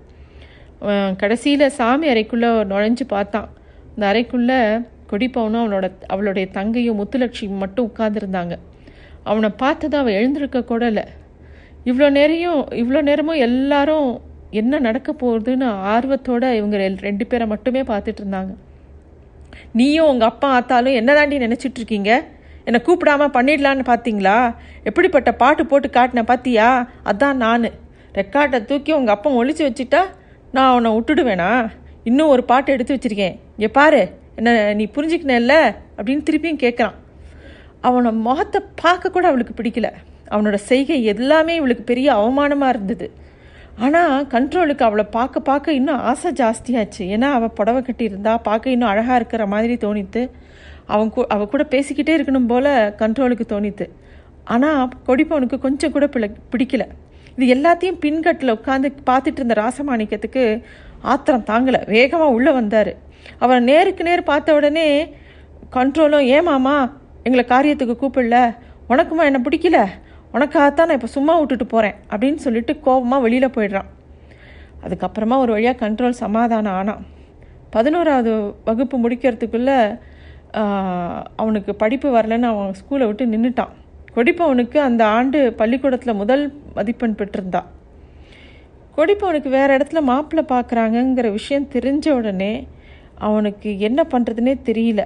கடைசியில் 1.21 1.73
சாமி 1.77 2.05
அறைக்குள்ளே 2.13 2.49
நுழைஞ்சு 2.71 3.05
பார்த்தான். 3.13 3.49
அந்த 3.93 4.03
அறைக்குள்ளே 4.11 4.59
கொடிப்பவனும் 5.11 5.61
அவனோட 5.63 5.85
அவளுடைய 6.13 6.45
தங்கையும் 6.57 6.99
முத்துலட்சுமி 6.99 7.55
மட்டும் 7.63 7.87
உட்கார்ந்துருந்தாங்க. 7.89 8.55
அவனை 9.29 9.49
பார்த்தது 9.63 9.95
அவள் 10.01 10.17
எழுந்திருக்க 10.19 10.59
கூட 10.71 10.83
இல்லை. 10.91 11.05
இவ்வளோ 11.89 12.07
நேரையும் 12.17 12.59
இவ்வளோ 12.81 13.01
நேரமும் 13.09 13.43
எல்லாரும் 13.47 14.09
என்ன 14.51 14.79
நடக்க 14.79 15.11
போகுதுன்னு 15.11 15.65
ஆர்வத்தோட 15.67 16.53
இவங்க 16.53 16.77
ரெ- 16.77 16.97
ரெண்டு 16.97 17.25
பேரை 17.25 17.47
மட்டுமே 17.47 17.81
பார்த்துட்டு 17.81 18.17
இருந்தாங்க. 18.25 18.55
நீயும் 19.73 20.07
உங்கள் 20.07 20.27
அப்பா 20.27 20.61
ஆத்தாலும் 20.61 20.93
என்னதாண்டி 20.93 21.35
நினைச்சிட்டு 21.35 21.75
இருக்கீங்க? 21.75 22.23
என்னை 22.65 22.81
கூப்பிடாம 22.85 23.27
பண்ணிடலான்னு 23.27 23.83
பார்த்தீங்களா? 23.83 24.55
எப்படிப்பட்ட 24.83 25.33
பாட்டு 25.33 25.65
போட்டு 25.65 25.87
காட்டின 25.87 26.23
பார்த்தியா 26.27 26.87
அதான் 27.05 27.33
நான். 27.33 27.69
ரெக்கார்டை 28.13 28.65
தூக்கி 28.65 28.91
உங்கள் 28.91 29.15
அப்பா 29.15 29.31
ஒழிச்சு 29.31 29.71
வச்சுட்டா 29.71 29.99
நான் 30.51 30.71
அவனை 30.71 30.91
விட்டுடுவேனா? 30.91 31.69
இன்னும் 32.03 32.27
ஒரு 32.27 32.43
பாட்டு 32.43 32.71
எடுத்து 32.71 32.95
வச்சிருக்கேன். 32.95 33.39
இங்கே 33.57 33.67
பாரு 33.71 34.09
என்ன 34.35 34.73
நீ 34.73 34.85
புரிஞ்சுக்கினல்ல? 34.85 35.75
அப்படின்னு 35.97 36.23
திருப்பியும் 36.29 36.57
கேட்குறான். 36.57 36.93
அவனை 37.81 38.11
முகத்தை 38.11 38.61
பார்க்க 38.75 39.09
கூட 39.09 39.27
அவளுக்கு 39.27 39.63
பிடிக்கல. 39.63 39.91
அவனோட 40.31 40.53
செய்கை 40.53 41.03
எல்லாமே 41.03 41.55
இவளுக்கு 41.55 41.83
பெரிய 41.83 42.13
அவமானமாக 42.13 42.69
இருந்தது. 42.69 43.11
ஆனால் 43.85 44.25
கண்ட்ரோலுக்கு 44.33 44.83
அவளை 44.87 45.05
பார்க்க 45.15 45.47
பார்க்க 45.49 45.77
இன்னும் 45.77 46.01
ஆசை 46.09 46.29
ஜாஸ்தியாச்சு. 46.39 47.03
ஏன்னா 47.15 47.27
அவள் 47.37 47.55
புடவை 47.59 47.81
கட்டியிருந்தா 47.87 48.33
பார்க்க 48.47 48.73
இன்னும் 48.75 48.89
அழகாக 48.89 49.19
இருக்கிற 49.19 49.43
மாதிரி 49.53 49.75
தோணித்து 49.85 50.21
அவன் 50.93 51.11
கூ 51.15 51.21
அவள் 51.33 51.51
கூட 51.53 51.63
பேசிக்கிட்டே 51.73 52.13
இருக்கணும் 52.17 52.49
போல 52.51 52.67
கண்ட்ரோலுக்கு 53.01 53.45
தோணித்து. 53.53 53.85
ஆனால் 54.53 54.89
கொடிப்பவனுக்கு 55.07 55.57
கொஞ்சம் 55.65 55.93
கூட 55.95 56.05
பிள 56.13 56.27
பிடிக்கல. 56.53 56.85
இது 57.35 57.45
எல்லாத்தையும் 57.55 57.99
பின்கட்டில் 58.03 58.55
உட்காந்து 58.57 58.87
பார்த்துட்டு 59.09 59.39
இருந்த 59.41 59.55
ராசமாணிக்கத்துக்கு 59.61 60.43
ஆத்திரம் 61.13 61.47
தாங்கலை. 61.51 61.81
வேகமாக 61.95 62.35
உள்ளே 62.37 62.51
வந்தார். 62.59 62.91
அவன் 63.43 63.67
நேருக்கு 63.71 64.03
நேர் 64.09 64.29
பார்த்த 64.31 64.55
உடனே 64.59 64.87
கண்ட்ரோலும் 65.77 66.27
ஏமாமா 66.37 66.75
எங்களை 67.23 67.43
காரியத்துக்கு 67.53 67.95
கூப்பிடல? 68.01 68.37
உனக்குமா 68.89 69.25
என்னை 69.29 69.41
பிடிக்கல? 69.47 69.79
உனக்காகத்தான் 70.35 70.87
நான் 70.89 70.99
இப்போ 70.99 71.09
சும்மா 71.15 71.33
விட்டுட்டு 71.39 71.65
போகிறேன் 71.65 71.97
அப்படின்னு 72.11 72.39
சொல்லிட்டு 72.45 72.73
கோபமாக 72.85 73.23
வெளியில் 73.25 73.55
போயிடுறான். 73.55 73.89
அதுக்கப்புறமா 74.85 75.35
ஒரு 75.43 75.51
வழியாக 75.55 75.79
கண்ட்ரோல் 75.83 76.21
சமாதானம் 76.23 76.77
ஆனான் 76.79 77.03
பதினோராவது 77.75 78.31
வகுப்பு 78.67 78.95
முடிக்கிறதுக்குள்ளே 79.03 79.77
அவனுக்கு 81.41 81.71
படிப்பு 81.83 82.07
வரலன்னு 82.15 82.47
அவன் 82.53 82.73
ஸ்கூலை 82.79 83.05
விட்டு 83.09 83.25
நின்றுட்டான் 83.33 83.75
கொடிப்பவனுக்கு 84.15 84.77
அந்த 84.87 85.01
ஆண்டு 85.17 85.39
பள்ளிக்கூடத்தில் 85.59 86.19
முதல் 86.21 86.43
மதிப்பெண் 86.77 87.19
பெற்றிருந்தான் 87.19 87.69
கொடிப்பவனுக்கு 88.95 89.49
வேறு 89.57 89.75
இடத்துல 89.77 90.01
மாப்பிள்ளை 90.09 90.43
பார்க்குறாங்கங்கிற 90.53 91.27
விஷயம் 91.31 91.71
தெரிஞ்ச 91.75 92.07
உடனே 92.19 92.53
அவனுக்கு 93.27 93.69
என்ன 93.87 94.01
பண்ணுறதுனே 94.11 94.53
தெரியல. 94.69 95.01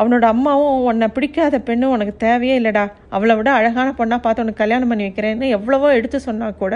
அவனோட 0.00 0.24
அம்மாவும் 0.34 0.84
உன்னை 0.90 1.06
பிடிக்காத 1.16 1.56
பெண்ணு 1.68 1.86
உனக்கு 1.94 2.14
தேவையே 2.26 2.54
இல்லைடா. 2.60 2.84
அவளை 3.16 3.34
விட 3.38 3.48
அழகான 3.58 3.88
பொண்ணாக 3.98 4.20
பார்த்து 4.24 4.44
உனக்கு 4.44 4.62
கல்யாணம் 4.62 4.90
பண்ணி 4.92 5.06
வைக்கிறேன்னு 5.06 5.48
எவ்வளவோ 5.56 5.88
எடுத்து 5.98 6.18
சொன்னால் 6.28 6.60
கூட 6.62 6.74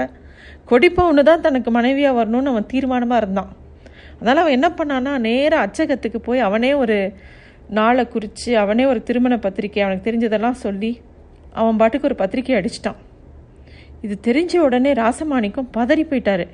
கொடிப்பவனு 0.71 1.23
தான் 1.29 1.45
தனக்கு 1.47 1.71
மனைவியாக 1.77 2.19
வரணும்னு 2.19 2.53
அவன் 2.53 2.71
தீர்மானமாக 2.73 3.21
இருந்தான். 3.23 3.51
அதனால் 4.19 4.43
அவன் 4.43 4.57
என்ன 4.59 4.69
பண்ணான்னா 4.79 5.13
நேராக 5.29 5.65
அச்சகத்துக்கு 5.67 6.21
போய் 6.29 6.47
அவனே 6.49 6.71
ஒரு 6.83 6.97
நாளை 7.79 8.05
குறித்து 8.09 8.51
அவனே 8.65 8.85
ஒரு 8.93 9.01
திருமண 9.09 9.35
பத்திரிக்கை 9.47 9.83
அவனுக்கு 9.85 10.07
தெரிஞ்சதெல்லாம் 10.09 10.59
சொல்லி 10.65 10.93
அவன் 11.61 11.81
பாட்டுக்கு 11.81 12.09
ஒரு 12.11 12.19
பத்திரிக்கை 12.23 12.55
அடிச்சிட்டான். 12.61 13.01
இது 14.05 14.15
தெரிஞ்ச 14.29 14.55
உடனே 14.67 14.91
ராசமாணிக்கும் 15.03 15.69
பதறி 15.77 16.05
போயிட்டாரு. 16.11 16.47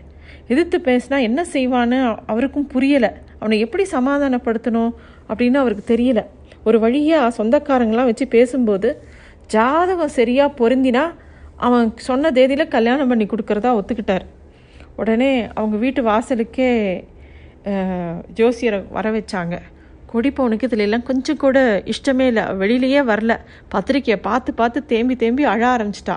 எதிர்த்து 0.52 0.78
பேசினா 0.87 1.19
என்ன 1.28 1.40
செய்வான்னு 1.54 1.99
அவருக்கும் 2.33 2.71
புரியலை. 2.75 3.11
அவனை 3.42 3.56
எப்படி 3.64 3.84
சமாதானப்படுத்தணும் 3.96 4.92
அப்படின்னு 5.30 5.61
அவருக்கு 5.62 5.84
தெரியல. 5.92 6.20
ஒரு 6.68 6.78
வழியாக 6.84 7.34
சொந்தக்காரங்களாம் 7.38 8.08
வச்சு 8.11 8.26
பேசும்போது 8.34 8.88
ஜாதகம் 9.54 10.16
சரியாக 10.18 10.56
பொருந்தினா 10.61 11.04
அவன் 11.66 11.88
சொன்ன 12.08 12.30
தேதியில் 12.37 12.72
கல்யாணம் 12.75 13.11
பண்ணி 13.11 13.26
கொடுக்குறதா 13.30 13.70
ஒத்துக்கிட்டார். 13.78 14.25
உடனே 15.00 15.32
அவங்க 15.58 15.76
வீட்டு 15.84 16.00
வாசலுக்கே 16.08 16.70
ஜோசியரை 18.38 18.78
வர 18.96 19.06
வச்சாங்க. 19.16 19.56
கொடிப்பவனுக்கு 20.12 20.68
இதுல 20.68 20.87
எல்லாம் 20.87 21.06
கொஞ்சம் 21.11 21.40
கூட 21.42 21.58
இஷ்டமே 21.92 22.25
இல்லை. 22.30 22.44
வெளியிலேயே 22.62 23.02
வரல. 23.11 23.32
பத்திரிக்கையை 23.75 24.18
பார்த்து 24.28 24.50
பார்த்து 24.61 24.78
தேம்பி 24.92 25.14
தேம்பி 25.22 25.44
அழ 25.52 25.62
ஆரம்பிச்சிட்டா. 25.75 26.16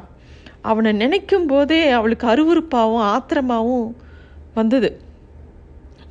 அவனை 0.69 0.91
நினைக்கும் 1.03 1.47
போதே 1.51 1.81
அவளுக்கு 1.97 2.25
அருவருப்பாகவும் 2.33 3.05
ஆத்திரமாகவும் 3.13 3.89
வந்தது. 4.59 4.89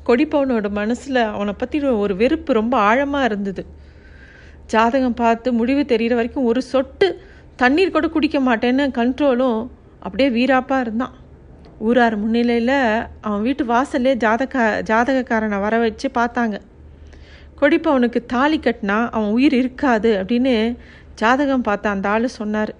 கொடிப்பவனோட 0.06 0.68
மனசில் 0.80 1.20
அவனை 1.34 1.52
பற்றி 1.61 1.78
ஒரு 2.04 2.14
வெறுப்பு 2.23 2.52
ரொம்ப 2.61 2.75
ஆழமாக 2.88 3.28
இருந்தது. 3.28 3.62
ஜாதகம் 4.73 5.20
பார்த்து 5.23 5.49
முடிவு 5.61 5.82
தெரிகிற 5.92 6.14
வரைக்கும் 6.18 6.49
ஒரு 6.50 6.61
சொட்டு 6.73 7.06
தண்ணீர் 7.62 7.94
கூட 7.96 8.06
குடிக்க 8.14 8.38
மாட்டேன்னு 8.49 8.84
கண்ட்ரோலும் 8.99 9.58
அப்படியே 10.06 10.28
வீராப்பாக 10.37 10.84
இருந்தான். 10.87 11.14
ஊரார் 11.87 12.16
முன்னிலையில் 12.23 12.76
அவன் 13.26 13.44
வீட்டு 13.46 13.64
வாசல்லே 13.73 14.12
ஜாதக 14.25 14.64
ஜாதகக்காரனை 14.90 15.58
வர 15.64 15.75
வச்சு 15.84 16.08
பார்த்தாங்க. 16.18 16.56
கொடிப்பவனுக்கு 17.61 18.20
தாலி 18.34 18.58
கட்டினா 18.58 18.99
அவன் 19.16 19.34
உயிர் 19.37 19.56
இருக்காது 19.62 20.11
அப்படின்னு 20.20 20.54
ஜாதகம் 21.20 21.66
பார்த்த 21.68 21.94
அந்த 21.94 22.08
ஆள் 22.14 22.26
சொன்னார். 22.40 22.73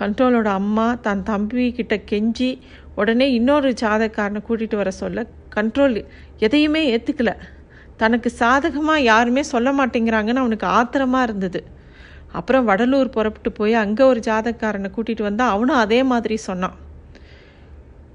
கண்ட்ரோலோட 0.00 0.48
அம்மா 0.60 0.86
தன் 1.06 1.22
தம்பி 1.30 1.64
கிட்ட 1.78 1.94
கெஞ்சி 2.10 2.50
உடனே 3.00 3.26
இன்னொரு 3.38 3.68
ஜாதகக்காரனை 3.82 4.40
கூட்டிகிட்டு 4.48 4.76
வர 4.76 4.90
சொல்ல 5.02 5.26
கண்ட்ரோல் 5.56 5.98
எதையுமே 6.38 6.82
ஏற்றுக்கல 6.94 7.32
தனக்கு 8.02 8.28
சாதகமாக 8.40 9.06
யாருமே 9.10 9.42
சொல்ல 9.52 9.68
மாட்டேங்கிறாங்கன்னு 9.78 10.42
அவனுக்கு 10.44 10.66
ஆத்திரமாக 10.78 11.26
இருந்தது. 11.28 11.60
அப்புறம் 12.38 12.66
வடலூர் 12.68 13.14
புறப்பட்டு 13.16 13.50
போய் 13.52 13.74
அங்கே 13.84 14.02
ஒரு 14.02 14.20
ஜாதகக்காரனை 14.26 14.88
கூட்டிகிட்டு 14.96 15.22
வந்தால் 15.22 15.52
அவனும் 15.54 15.82
அதே 15.84 16.00
மாதிரி 16.10 16.36
சொன்னான். 16.48 16.76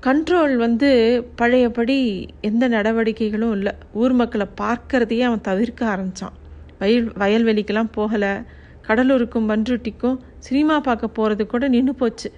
கண்ட்ரோல் 0.05 0.55
வந்து 0.55 0.89
பழையபடி 1.35 1.97
எந்த 2.41 2.63
நடவடிக்கைகளும் 2.67 3.53
இல்லை. 3.57 3.73
ஊர் 4.01 4.15
மக்களை 4.21 4.47
பார்க்கறதையே 4.61 5.25
அவன் 5.29 5.47
தவிர்க்க 5.49 5.91
ஆரம்பித்தான் 5.93 6.37
வயல் 6.81 7.09
வயல்வெளிக்கெல்லாம் 7.21 7.93
போகலை. 7.97 8.33
கடலூருக்கும் 8.87 9.49
பன்ருட்டிக்கும் 9.51 10.17
சினிமா 10.47 10.77
பார்க்க 10.87 11.15
போகிறது 11.17 11.43
கூட 11.47 11.67
நின்று 11.75 11.93
போச்சு. 12.01 12.29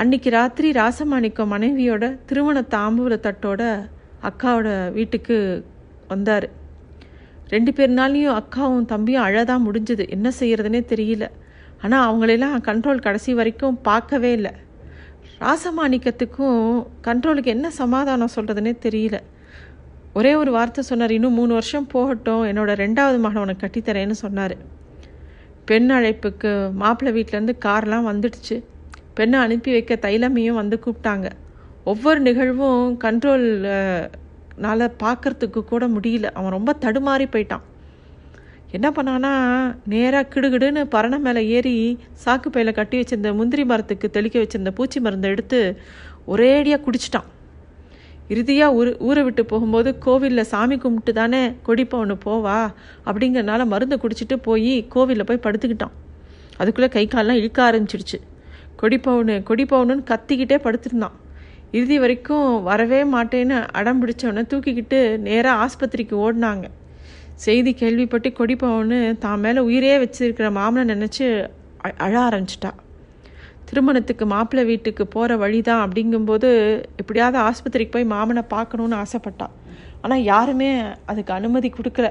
அன்னைக்கு 0.00 0.30
ராத்திரி 0.30 0.68
ராசமாணிக்கம் 0.80 1.52
மனைவியோட 1.54 2.04
திருமண 2.30 2.58
தாம்பூல 2.74 3.16
தட்டோட 3.26 3.62
அக்காவோட 4.22 4.92
வீட்டுக்கு 4.92 5.64
வந்தார். 6.08 6.50
ரெண்டு 7.48 7.70
பேர்னாலையும் 7.70 8.40
அக்காவும் 8.40 8.84
தம்பியும் 8.84 9.24
அழதான் 9.24 9.66
முடிஞ்சது. 9.66 10.08
என்ன 10.08 10.32
செய்யறதுனே 10.40 10.80
தெரியல. 10.94 11.30
ஆனால் 11.82 12.06
அவங்களெல்லாம் 12.08 12.56
கண்ட்ரோல் 12.64 13.00
கடைசி 13.00 13.34
வரைக்கும் 13.34 13.80
பார்க்கவே 13.80 14.32
இல்லை. 14.32 14.50
ராசமாணிக்கத்துக்கும் 15.40 16.86
கண்ட்ரோலுக்கு 17.02 17.44
என்ன 17.44 17.70
சமாதானம் 17.70 18.34
சொல்கிறதுனே 18.36 18.72
தெரியல. 18.82 19.18
ஒரே 20.12 20.34
ஒரு 20.34 20.50
வார்த்தை 20.50 20.84
சொன்னார் 20.84 21.10
இன்னும் 21.10 21.32
மூணு 21.32 21.52
வருஷம் 21.52 21.86
போகட்டும். 21.86 22.44
என்னோட 22.44 22.70
ரெண்டாவது 22.84 23.18
மகன் 23.18 23.42
உனக்கு 23.42 23.66
கட்டித்தரேன்னு 23.66 24.10
சொன்னார். 24.10 24.56
பெண் 25.64 25.90
அழைப்புக்கு 25.92 26.72
மாப்பிள்ளை 26.72 27.22
வீட்டிலேருந்து 27.22 27.54
கார்லாம் 27.64 28.08
வந்துடுச்சு. 28.10 28.64
பெண்ணை 29.14 29.40
அனுப்பி 29.40 29.70
வைக்க 29.72 29.98
தைலமையும் 30.00 30.60
வந்து 30.62 30.80
கூப்பிட்டாங்க. 30.84 31.30
ஒவ்வொரு 31.90 32.20
நிகழ்வும் 32.20 32.84
கண்ட்ரோல்னால் 33.04 34.84
பார்க்கறதுக்கு 35.02 35.60
கூட 35.72 35.84
முடியல. 35.96 36.28
அவன் 36.38 36.56
ரொம்ப 36.56 36.70
தடுமாறி 36.84 37.26
போயிட்டான். 37.34 37.64
என்ன 38.76 38.86
பண்ணானா 38.96 39.32
நேராக 39.92 40.26
கிடுகிடுன்னு 40.32 40.82
பரணை 40.94 41.18
மேலே 41.26 41.42
ஏறி 41.56 41.74
சாக்கு 42.24 42.48
பையில் 42.54 42.78
கட்டி 42.78 42.96
வச்சிருந்த 43.00 43.30
முந்திரி 43.38 43.64
மரத்துக்கு 43.70 44.06
தெளிக்க 44.16 44.36
வச்சிருந்த 44.42 44.70
பூச்சி 44.78 45.00
மருந்தை 45.04 45.28
எடுத்து 45.34 45.60
ஒரேடியாக 46.34 46.80
குடிச்சிட்டான். 46.86 47.28
இறுதியாக 48.32 48.76
ஊர் 48.78 48.90
ஊரை 49.08 49.22
விட்டு 49.26 49.42
போகும்போது 49.52 49.90
கோவிலில் 50.06 50.50
சாமி 50.52 50.76
கும்பிட்டு 50.78 51.12
தானே 51.20 51.42
கொடிப்பவனு 51.68 52.16
போவா 52.24 52.58
அப்படிங்கிறனால 53.08 53.66
மருந்தை 53.72 53.96
குடிச்சிட்டு 54.02 54.36
போய் 54.48 54.74
கோவிலில் 54.94 55.28
போய் 55.30 55.44
படுத்துக்கிட்டான். 55.46 55.94
அதுக்குள்ளே 56.60 56.90
கை 56.96 57.04
காலெலாம் 57.14 57.40
இழுக்க 57.42 57.60
ஆரம்பிச்சிடுச்சு. 57.68 58.20
கொடிப்பவனு 58.82 59.36
கொடிப்பவனுன்னு 59.50 60.04
கத்திக்கிட்டே 60.12 60.58
படுத்திருந்தான். 60.66 61.16
இறுதி 61.76 61.96
வரைக்கும் 62.02 62.50
வரவே 62.66 62.98
மாட்டேன்னு 63.14 63.56
அடம் 63.78 63.98
பிடிச்சவனை 64.02 64.42
தூக்கிக்கிட்டு 64.50 64.98
நேராக 65.24 65.62
ஆஸ்பத்திரிக்கு 65.64 66.14
ஓடினாங்க. 66.24 66.66
செய்தி 67.44 67.72
கேள்விப்பட்டு 67.80 68.28
கொடிப்பவனு 68.38 68.98
தான் 69.24 69.42
மேலே 69.44 69.60
உயிரே 69.68 69.90
வச்சிருக்கிற 70.02 70.46
மாமனை 70.58 70.84
நினச்சி 70.92 71.24
அழ 72.04 72.12
ஆரம்பிச்சிட்டா. 72.28 72.70
திருமணத்துக்கு 73.68 74.24
மாப்பிள்ளை 74.32 74.62
வீட்டுக்கு 74.70 75.04
போகிற 75.14 75.32
வழி 75.42 75.60
தான் 75.68 75.82
அப்படிங்கும்போது 75.86 76.48
எப்படியாவது 77.00 77.38
ஆஸ்பத்திரிக்கு 77.48 77.94
போய் 77.96 78.12
மாமனை 78.14 78.42
பார்க்கணுன்னு 78.54 78.96
ஆசைப்பட்டா. 79.04 79.48
ஆனால் 80.02 80.24
யாருமே 80.32 80.70
அதுக்கு 81.10 81.32
அனுமதி 81.38 81.70
கொடுக்கல. 81.76 82.10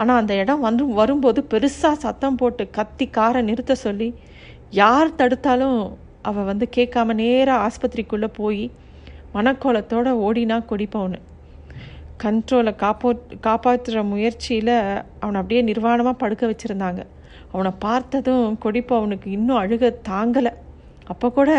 ஆனால் 0.00 0.20
அந்த 0.20 0.34
இடம் 0.42 0.64
வந்து 0.68 0.84
வரும்போது 1.00 1.40
பெருசாக 1.52 2.00
சத்தம் 2.04 2.38
போட்டு 2.40 2.64
கத்தி 2.78 3.06
காரை 3.18 3.42
நிறுத்த 3.50 3.74
சொல்லி 3.84 4.08
யார் 4.80 5.16
தடுத்தாலும் 5.20 5.78
அவள் 6.30 6.48
வந்து 6.50 6.66
கேட்காம 6.76 7.14
நேராக 7.20 7.64
ஆஸ்பத்திரிக்குள்ளே 7.66 8.30
போய் 8.40 8.64
மனக்கோலத்தோட 9.34 10.08
ஓடினா 10.26 10.56
குடிப்பவனு 10.70 11.20
கண்ட்ரோலை 12.22 12.72
காப்போ 12.82 13.08
காப்பாற்றுற 13.46 14.02
முயற்சியில் 14.10 14.76
அவனை 15.22 15.38
அப்படியே 15.40 15.62
நிர்வாணமாக 15.62 16.20
படுக்க 16.22 16.44
வச்சுருந்தாங்க. 16.46 17.00
அவனை 17.52 17.72
பார்த்ததும் 17.78 18.58
கொடிப்பவனுக்கு 18.64 19.28
இன்னும் 19.36 19.60
அழுக 19.62 19.90
தாங்கலை. 20.08 20.52
அப்போ 21.06 21.26
கூட 21.30 21.50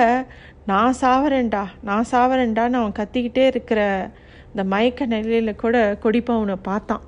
நான் 0.66 0.96
சாவரேன்டா 1.02 1.64
நான் 1.82 2.08
சாவரேன்டான்னு 2.12 2.80
அவன் 2.82 2.98
கத்திக்கிட்டே 3.00 3.44
இருக்கிற 3.46 3.82
இந்த 4.52 4.64
மயக்க 4.64 5.06
நிலையில் 5.06 5.62
கூட 5.64 5.76
கொடிப்பவனை 6.04 6.56
பார்த்தான். 6.70 7.04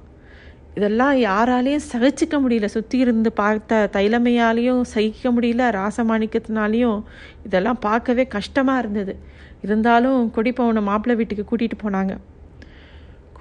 இதெல்லாம் 0.76 1.16
யாராலையும் 1.28 1.88
சகிச்சிக்க 1.92 2.36
முடியல. 2.44 2.66
சுற்றி 2.66 2.98
இருந்து 2.98 3.30
பார்த்த 3.34 3.90
தைலமையாலையும் 3.94 4.82
சகிக்க 4.94 5.32
முடியல 5.32 5.70
ராசமாணிக்கத்தினாலையும் 5.80 7.00
இதெல்லாம் 7.48 7.80
பார்க்கவே 7.80 8.26
கஷ்டமாக 8.28 8.82
இருந்தது. 8.84 9.16
இருந்தாலும் 9.68 10.20
கொடிப்பவனை 10.36 10.82
மாப்பிள்ளை 10.90 11.16
வீட்டுக்கு 11.20 11.46
கூட்டிகிட்டு 11.50 11.78
போனாங்க. 11.84 12.14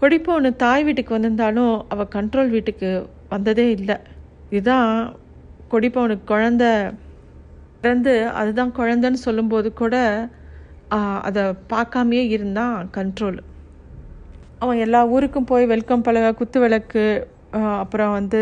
கொடிப்பவனு 0.00 0.50
தாய் 0.62 0.87
வீட்டுக்கு 0.87 1.16
வந்திருந்தாலும் 1.16 1.75
அவள் 1.92 2.14
கண்ட்ரோல் 2.14 2.54
வீட்டுக்கு 2.54 2.90
வந்ததே 3.28 3.66
இல்லை. 3.76 3.97
இதுதான் 4.50 4.90
கொடிப்பவனுக்கு 5.73 6.26
குழந்த 6.33 6.64
பிறந்து 7.80 8.12
அதுதான் 8.40 8.75
குழந்தைன்னு 8.78 9.21
சொல்லும்போது 9.26 9.68
கூட 9.80 9.97
அதை 11.28 11.42
பார்க்காமையே 11.73 12.25
இருந்தான் 12.35 12.76
கண்ட்ரோல் 12.97 13.38
அவன் 14.62 14.83
எல்லா 14.85 15.00
ஊருக்கும் 15.14 15.49
போய் 15.50 15.64
வெல்கம் 15.73 16.04
பலகை 16.06 16.30
குத்து 16.35 16.59
விளக்கு 16.61 17.04
அப்புறம் 17.83 18.14
வந்து 18.18 18.40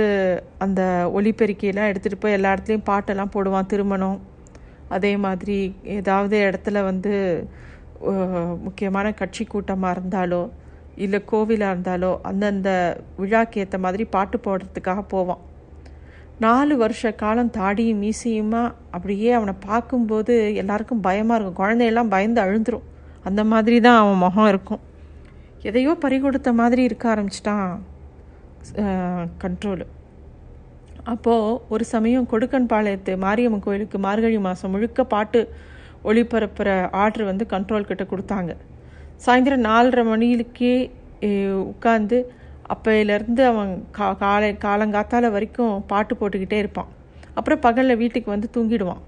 அந்த 0.64 0.80
ஒலிபெருக்கியெல்லாம் 1.16 1.90
எடுத்துகிட்டு 1.90 2.20
போய் 2.20 2.36
எல்லா 2.36 2.52
இடத்துலையும் 2.54 2.88
பாட்டெல்லாம் 2.90 3.32
போடுவான் 3.34 3.70
திருமணம். 3.72 4.18
அதே 4.96 5.12
மாதிரி 5.24 5.58
ஏதாவது 5.98 6.36
இடத்துல 6.48 6.82
வந்து 6.90 7.12
முக்கியமான 8.66 9.06
கட்சி 9.20 9.44
கூட்டமாக 9.44 9.96
இருந்தாலோ 9.96 10.42
இல்லை 11.04 11.20
கோவிலாக 11.30 11.74
இருந்தாலோ 11.74 12.10
அந்தந்த 12.30 12.70
விழாக்கு 13.20 13.60
ஏற்ற 13.62 13.78
மாதிரி 13.84 14.04
பாட்டு 14.14 14.36
போடுறதுக்காக 14.46 15.02
போவான். 15.14 15.42
நாலு 16.44 16.74
வருஷ 16.82 17.10
காலம் 17.22 17.54
தாடியும் 17.58 18.02
மீசியுமா 18.04 18.62
அப்படியே 18.96 19.30
அவனை 19.38 19.54
பார்க்கும்போது 19.68 20.34
எல்லாருக்கும் 20.62 21.04
பயமாக 21.08 21.36
இருக்கும். 21.36 21.60
குழந்தையெல்லாம் 21.62 22.12
பயந்து 22.14 22.40
அழுந்துரும். 22.44 22.86
அந்த 23.28 23.42
மாதிரி 23.52 23.76
தான் 23.86 24.00
அவன் 24.02 24.22
முகம் 24.24 24.50
இருக்கும். 24.52 24.82
எதையோ 25.68 25.92
பறிகொடுத்த 26.04 26.52
மாதிரி 26.60 26.82
இருக்க 26.88 27.04
ஆரம்பிச்சிட்டான் 27.14 27.68
கண்ட்ரோலு 29.42 29.86
அப்போது 31.12 31.56
ஒரு 31.74 31.84
சமயம் 31.92 32.28
கொடுக்கன் 32.32 32.68
பாளையத்து 32.72 33.12
மாரியம்மன் 33.24 33.64
கோயிலுக்கு 33.64 33.98
மார்கழி 34.06 34.38
மாதம் 34.46 34.72
முழுக்க 34.74 35.04
பாட்டு 35.14 35.40
ஒளிபரப்புகிற 36.08 36.68
ஆர்டர் 37.02 37.30
வந்து 37.30 37.44
கண்ட்ரோல் 37.52 37.88
கிட்ட 37.90 38.04
கொடுத்தாங்க. 38.12 38.52
சாயந்தரம் 39.24 39.66
நாலரை 39.68 40.02
மணிக்கே 40.10 40.74
உட்காந்து 41.72 42.18
அப்போலேருந்து 42.72 43.42
அவன் 43.50 43.72
கா 43.96 44.06
காலை 44.22 44.50
காலங்காத்தால 44.64 45.30
வரைக்கும் 45.34 45.74
பாட்டு 45.90 46.14
போட்டுக்கிட்டே 46.20 46.58
இருப்பான். 46.62 46.90
அப்புறம் 47.38 47.62
பகலில் 47.66 48.00
வீட்டுக்கு 48.02 48.28
வந்து 48.34 48.48
தூங்கிடுவான். 48.56 49.02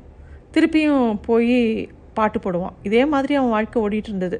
திருப்பியும் 0.54 1.08
போய் 1.28 1.56
பாட்டு 2.18 2.38
போடுவான். 2.44 2.76
இதே 2.88 3.02
மாதிரி 3.12 3.34
அவன் 3.38 3.54
வாழ்க்கை 3.56 3.80
ஓடிட்டு 3.86 4.10
இருந்தது 4.12 4.38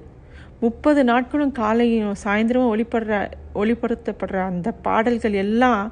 முப்பது 0.65 1.01
நாட்களும் 1.11 1.53
காலையும் 1.59 2.15
சாயந்தரமும் 2.23 2.71
ஒளிப்படுற 2.75 3.15
ஒளிப்படுத்தப்படுற 3.63 4.39
அந்த 4.51 4.69
பாடல்கள் 4.87 5.37
எல்லாம் 5.45 5.83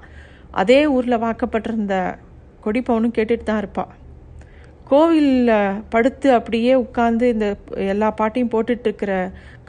அதே 0.63 0.79
ஊரில் 0.97 1.23
வாக்கப்பட்டிருந்த 1.25 1.97
கொடிப்பவனும் 2.65 3.15
கேட்டுட்டு 3.17 3.47
தான் 3.51 3.61
இருப்பாள் 3.63 3.93
கோவிலில் 4.91 5.83
படுத்து 5.93 6.29
அப்படியே 6.33 6.73
உட்காந்து 6.77 7.23
இந்த 7.35 7.47
எல்லா 7.93 8.09
பாட்டையும் 8.19 8.51
போட்டுட்ருக்கிற 8.55 9.13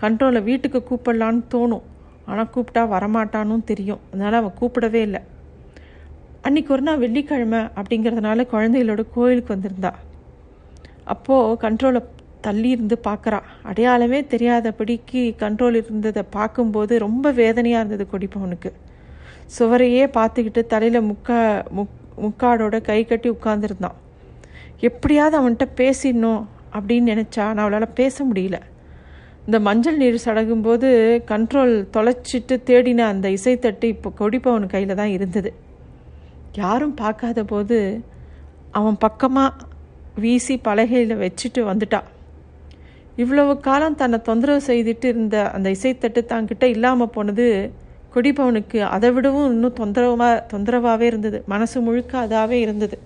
கண்ட்ரோலை 0.02 0.44
வீட்டுக்கு 0.44 0.80
கூப்பிடலான்னு 0.90 1.44
தோணும். 1.54 1.86
ஆனால் 2.26 2.52
கூப்பிட்டா 2.56 2.84
வரமாட்டானும் 2.96 3.64
தெரியும். 3.64 4.02
அதனால் 4.12 4.40
அவன் 4.42 4.60
கூப்பிடவே 4.62 5.02
இல்லை. 5.08 5.22
அன்றைக்கி 6.44 6.68
ஒரு 6.68 6.82
நாள் 6.82 6.98
வெள்ளிக்கிழமை 6.98 7.62
அப்படிங்கிறதுனால 7.78 8.46
குழந்தைகளோட 8.54 9.04
கோயிலுக்கு 9.14 9.54
வந்திருந்தா. 9.56 9.92
அப்போது 11.06 11.58
கண்ட்ரோலை 11.64 12.02
தள்ளி 12.42 12.70
இருந்து 12.70 12.96
பார்க்குறா 13.08 13.40
அடையாளமே 13.64 14.20
தெரியாதபடிக்கு 14.34 15.22
கண்ட்ரோல் 15.44 15.78
இருந்ததை 15.82 16.24
பார்க்கும்போது 16.30 17.00
ரொம்ப 17.00 17.32
வேதனையாக 17.32 17.82
இருந்தது 17.84 18.06
கொடிப்பவனுக்கு 18.12 18.72
சுவரையே 19.58 20.04
பார்த்துக்கிட்டு 20.18 20.62
தலையில் 20.66 21.08
முக்கா 21.10 21.40
முக் 21.72 21.96
முக்காடோட 22.22 22.76
கை 22.82 23.00
கட்டி 23.06 23.30
உட்காந்துருந்தான் 23.30 23.98
எப்படியாவது 24.82 25.36
அவன்கிட்ட 25.40 25.68
பேசிடணும் 25.82 26.42
அப்படின்னு 26.74 27.12
நினச்சா 27.14 27.44
நான் 27.54 27.66
அவளால் 27.66 27.96
பேச 28.00 28.26
முடியல. 28.26 28.58
இந்த 29.46 29.60
மஞ்சள் 29.60 29.98
நீர் 29.98 30.24
சடகும்போது 30.26 30.90
கண்ட்ரோல் 31.32 31.74
தொலைச்சிட்டு 31.96 32.56
தேடின 32.70 33.06
அந்த 33.14 33.30
இசைத்தட்டு 33.30 33.84
இப்போ 33.84 34.12
கொடிப்பவன் 34.20 34.68
கையில் 34.68 34.96
தான் 34.96 35.14
இருந்தது. 35.18 35.54
யாரும் 36.54 36.94
பார்க்காத 36.94 37.44
போது 37.44 38.04
அவன் 38.72 38.98
பக்கமாக 38.98 39.66
வீசி 40.24 40.58
பலகையில் 40.58 41.22
வச்சுட்டு 41.24 41.62
வந்துட்டான் 41.72 42.10
இவ்வளவு 43.18 43.60
காலம் 43.60 43.96
தன்னை 43.96 44.22
தொந்தரவு 44.22 44.62
செய்துட்டு 44.68 45.06
இருந்த 45.06 45.52
அந்த 45.52 45.70
இசைத்தட்டு 45.70 46.22
தாங்கிட்ட 46.32 46.64
இல்லாமல் 46.64 47.10
போனது 47.10 47.72
கொடிப்பவனுக்கு 48.16 48.80
அதை 48.80 49.12
விடவும் 49.12 49.52
இன்னும் 49.52 49.78
தொந்தரவாக 49.80 50.44
தொந்தரவாகவே 50.52 51.02
இருந்தது. 51.02 51.44
மனசு 51.46 51.82
முழுக்க 51.82 52.28
அதாகவே 52.28 52.52
இருந்தது. 52.52 52.98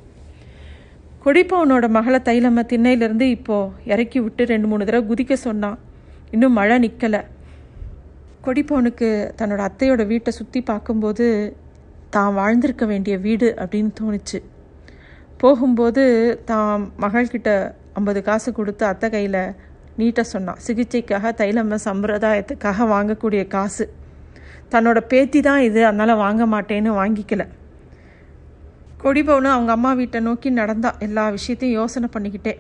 கொடிப்பவனோட 1.30 1.86
மகளை 1.96 2.20
தைலம்மா 2.28 2.62
திண்ணையிலேருந்து 2.70 3.26
இப்போது 3.34 3.74
இறக்கி 3.92 4.20
விட்டு 4.24 4.44
ரெண்டு 4.52 4.68
மூணு 4.70 4.86
தடவை 4.88 5.02
குதிக்க 5.10 5.34
சொன்னான். 5.48 5.76
இன்னும் 6.34 6.56
மழை 6.60 6.76
நிற்கலை 6.84 7.20
கொடிப்பவனுக்கு 8.46 9.10
தன்னோட 9.40 9.62
அத்தையோட 9.68 10.04
வீட்டை 10.12 10.32
சுற்றி 10.38 10.60
பார்க்கும்போது 10.70 11.26
தான் 12.16 12.32
வாழ்ந்திருக்க 12.40 12.86
வேண்டிய 12.92 13.18
வீடு 13.26 13.50
அப்படின்னு 13.64 13.92
தோணுச்சு. 14.00 14.40
போகும்போது 15.44 16.06
தான் 16.52 16.88
மகள்கிட்ட 17.06 17.52
ஐம்பது 18.02 18.24
காசு 18.30 18.56
கொடுத்து 18.62 18.86
அத்தை 18.92 19.10
கையில் 19.18 19.42
நீட்ட 20.02 20.26
சொன்னான். 20.34 20.64
சிகிச்சைக்காக 20.68 21.36
தைலம்ம 21.44 21.82
சம்பிரதாயத்துக்காக 21.88 22.90
வாங்கக்கூடிய 22.96 23.44
காசு. 23.56 23.88
தன்னோட 24.74 25.02
பேத்தி 25.14 25.42
தான் 25.50 25.64
இது 25.70 25.82
அதனால் 25.92 26.22
வாங்க 26.26 26.44
மாட்டேன்னு 26.56 27.00
வாங்கிக்கலை. 27.02 27.48
கொடிபவனும் 29.02 29.56
அவங்க 29.56 29.72
அம்மா 29.72 29.92
வீட்டை 29.94 30.20
நோக்கி 30.20 30.50
நடந்தா 30.50 30.90
எல்லா 31.00 31.30
விஷயத்தையும் 31.30 31.78
யோசனை 31.80 32.08
பண்ணிக்கிட்டே. 32.16 32.54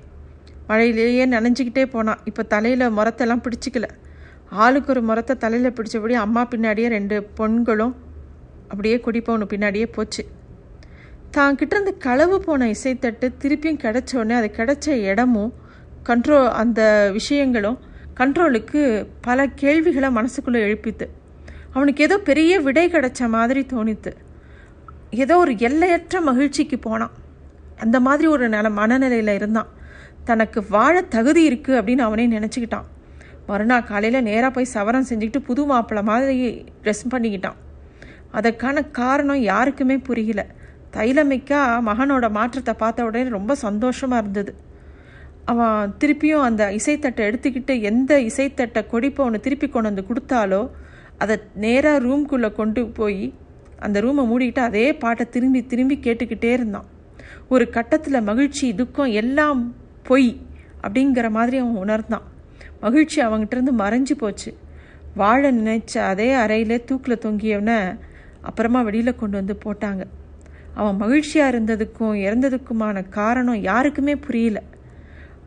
மழையிலேயே 0.69 1.23
நனைஞ்சிக்கிட்டே 1.35 1.83
போனான் 1.85 2.19
இப்போ 2.29 2.43
தலையில் 2.43 2.93
முரத்தெல்லாம் 2.97 3.43
பிடிச்சிக்கல. 3.45 3.87
ஆளுக்கு 4.63 4.91
ஒரு 4.93 5.01
முரத்தை 5.01 5.33
தலையில் 5.37 5.75
பிடிச்சபடி 5.77 6.15
அம்மா 6.25 6.47
பின்னாடியே 6.51 6.87
ரெண்டு 6.87 7.15
பொண்களும் 7.39 7.93
அப்படியே 8.71 8.95
குடிப்பவனு 9.05 9.47
பின்னாடியே 9.53 9.87
போச்சு. 9.97 10.23
தான் 11.31 11.57
கிட்டேருந்து 11.59 11.93
களவு 11.97 12.37
போன 12.41 12.67
இசைத்தட்டு 12.67 13.27
திருப்பியும் 13.41 13.81
கிடைச்ச 13.85 14.11
உடனே 14.13 14.35
அது 14.39 14.49
கிடச்ச 14.57 14.87
இடமும் 15.09 15.51
கண்ட்ரோல் 16.09 16.47
அந்த 16.61 16.81
விஷயங்களும் 17.17 17.77
கண்ட்ரோலுக்கு 18.19 18.81
பல 19.21 19.47
கேள்விகளை 19.61 20.09
மனசுக்குள்ளே 20.09 20.61
எழுப்பித்து. 20.67 21.05
அவனுக்கு 21.73 22.03
ஏதோ 22.03 22.17
பெரிய 22.29 22.53
விடை 22.59 22.87
கிடைச்ச 22.91 23.27
மாதிரி 23.27 23.61
தோணித்து. 23.73 24.11
ஏதோ 25.11 25.37
ஒரு 25.37 25.57
எல்லையற்ற 25.57 26.21
மகிழ்ச்சிக்கு 26.21 26.79
போனான். 26.79 27.11
அந்த 27.79 27.99
மாதிரி 27.99 28.27
ஒரு 28.27 28.49
நில 28.49 28.69
மனநிலையில் 28.69 29.33
இருந்தான். 29.33 29.69
தனக்கு 30.25 30.63
வாழ 30.69 31.01
தகுதி 31.01 31.41
இருக்குது 31.49 31.77
அப்படின்னு 31.79 31.97
அவனே 31.97 32.27
நினச்சிக்கிட்டான். 32.27 32.87
மறுநாள் 33.47 33.83
காலையில் 33.83 34.21
நேராக 34.21 34.51
போய் 34.53 34.73
சவரம் 34.73 35.07
செஞ்சுக்கிட்டு 35.09 35.39
புது 35.39 35.65
மாப்பிள்ளை 35.65 36.03
மாதிரி 36.03 36.65
ட்ரெஸ் 36.83 37.11
பண்ணிக்கிட்டான். 37.11 37.55
அதற்கான 38.31 38.81
காரணம் 38.83 39.41
யாருக்குமே 39.41 39.97
புரியல. 39.97 40.45
தைலமிக்கா 40.95 41.61
மகனோட 41.87 42.31
மாற்றத்தை 42.31 42.73
பார்த்த 42.73 43.05
உடனே 43.05 43.29
ரொம்ப 43.29 43.55
சந்தோஷமாக 43.55 44.21
இருந்தது. 44.21 44.53
அவன் 45.45 45.93
திருப்பியும் 45.99 46.41
அந்த 46.41 46.71
இசைத்தட்டை 46.71 47.23
எடுத்துக்கிட்டு 47.29 47.81
எந்த 47.81 48.19
இசைத்தட்டை 48.19 48.81
கொடிப்பவனை 48.91 49.39
திருப்பி 49.39 49.67
கொண்டு 49.69 49.89
வந்து 49.89 50.09
கொடுத்தாலோ 50.09 50.69
அதை 51.17 51.37
நேராக 51.55 52.03
ரூம்குள்ளே 52.05 52.51
கொண்டு 52.53 52.87
போய் 52.87 53.33
அந்த 53.79 54.01
ரூமை 54.01 54.27
மூடிக்கிட்டு 54.31 54.59
அதே 54.59 54.93
பாட்டை 54.93 55.29
திரும்பி 55.29 55.65
திரும்பி 55.65 55.99
கேட்டுக்கிட்டே 56.03 56.51
இருந்தான். 56.51 56.85
ஒரு 57.49 57.69
கட்டத்தில் 57.69 58.21
மகிழ்ச்சி 58.21 58.75
துக்கம் 58.75 59.11
எல்லாம் 59.11 59.73
பொய் 60.03 60.41
அப்படிங்கிற 60.83 61.29
மாதிரி 61.29 61.57
அவன் 61.57 61.75
உணர்ந்தான். 61.75 62.27
மகிழ்ச்சி 62.81 63.21
அவங்ககிட்டருந்து 63.21 63.71
மறைஞ்சு 63.77 64.11
போச்சு. 64.17 64.55
வாழ 65.15 65.51
நினைச்ச 65.51 65.97
அதே 65.97 66.33
அறையிலே 66.33 66.83
தூக்கில் 66.83 67.17
தொங்கியவனை 67.17 67.99
அப்புறமா 68.41 68.81
வெளியில் 68.81 69.15
கொண்டு 69.15 69.37
வந்து 69.37 69.57
போட்டாங்க. 69.65 70.03
அவன் 70.73 70.97
மகிழ்ச்சியாக 70.97 71.57
இருந்ததுக்கும் 71.57 72.13
இறந்ததுக்குமான 72.25 73.09
காரணம் 73.09 73.61
யாருக்குமே 73.61 74.15
புரியல. 74.15 74.61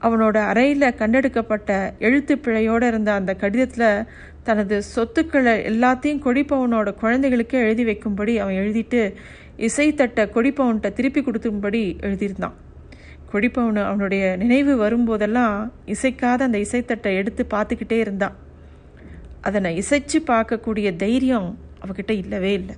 அவனோட 0.00 0.36
அறையில் 0.36 0.94
கண்டெடுக்கப்பட்ட 0.94 1.92
எழுத்து 1.98 2.34
பிழையோடு 2.34 2.86
இருந்த 2.86 3.12
அந்த 3.12 3.34
கடிதத்தில் 3.34 4.06
தனது 4.42 4.82
சொத்துக்களை 4.82 5.52
எல்லாத்தையும் 5.60 6.22
கொடிப்பவனோட 6.24 6.94
குழந்தைகளுக்கே 7.02 7.58
எழுதி 7.64 7.84
வைக்கும்படி 7.84 8.36
அவன் 8.36 8.54
எழுதிட்டு 8.54 9.14
இசைத்தட்டை 9.56 10.24
கொடிப்பவன்கிட்ட 10.34 10.92
திருப்பி 10.92 11.22
கொடுத்தும்படி 11.22 11.96
எழுதியிருந்தான். 12.00 12.56
கொடிப்பவனு 13.32 13.84
அவனுடைய 13.84 14.36
நினைவு 14.36 14.88
வரும்போதெல்லாம் 14.88 15.70
இசைக்காத 15.86 16.40
அந்த 16.40 16.58
இசைத்தட்டை 16.58 17.14
எடுத்து 17.14 17.46
பார்த்துக்கிட்டே 17.50 17.98
இருந்தான். 17.98 18.36
அதனை 19.40 19.78
இசைச்சு 19.78 20.18
பார்க்கக்கூடிய 20.26 20.96
தைரியம் 20.96 21.58
அவகிட்ட 21.84 22.10
இல்லவே 22.10 22.52
இல்லை. 22.52 22.74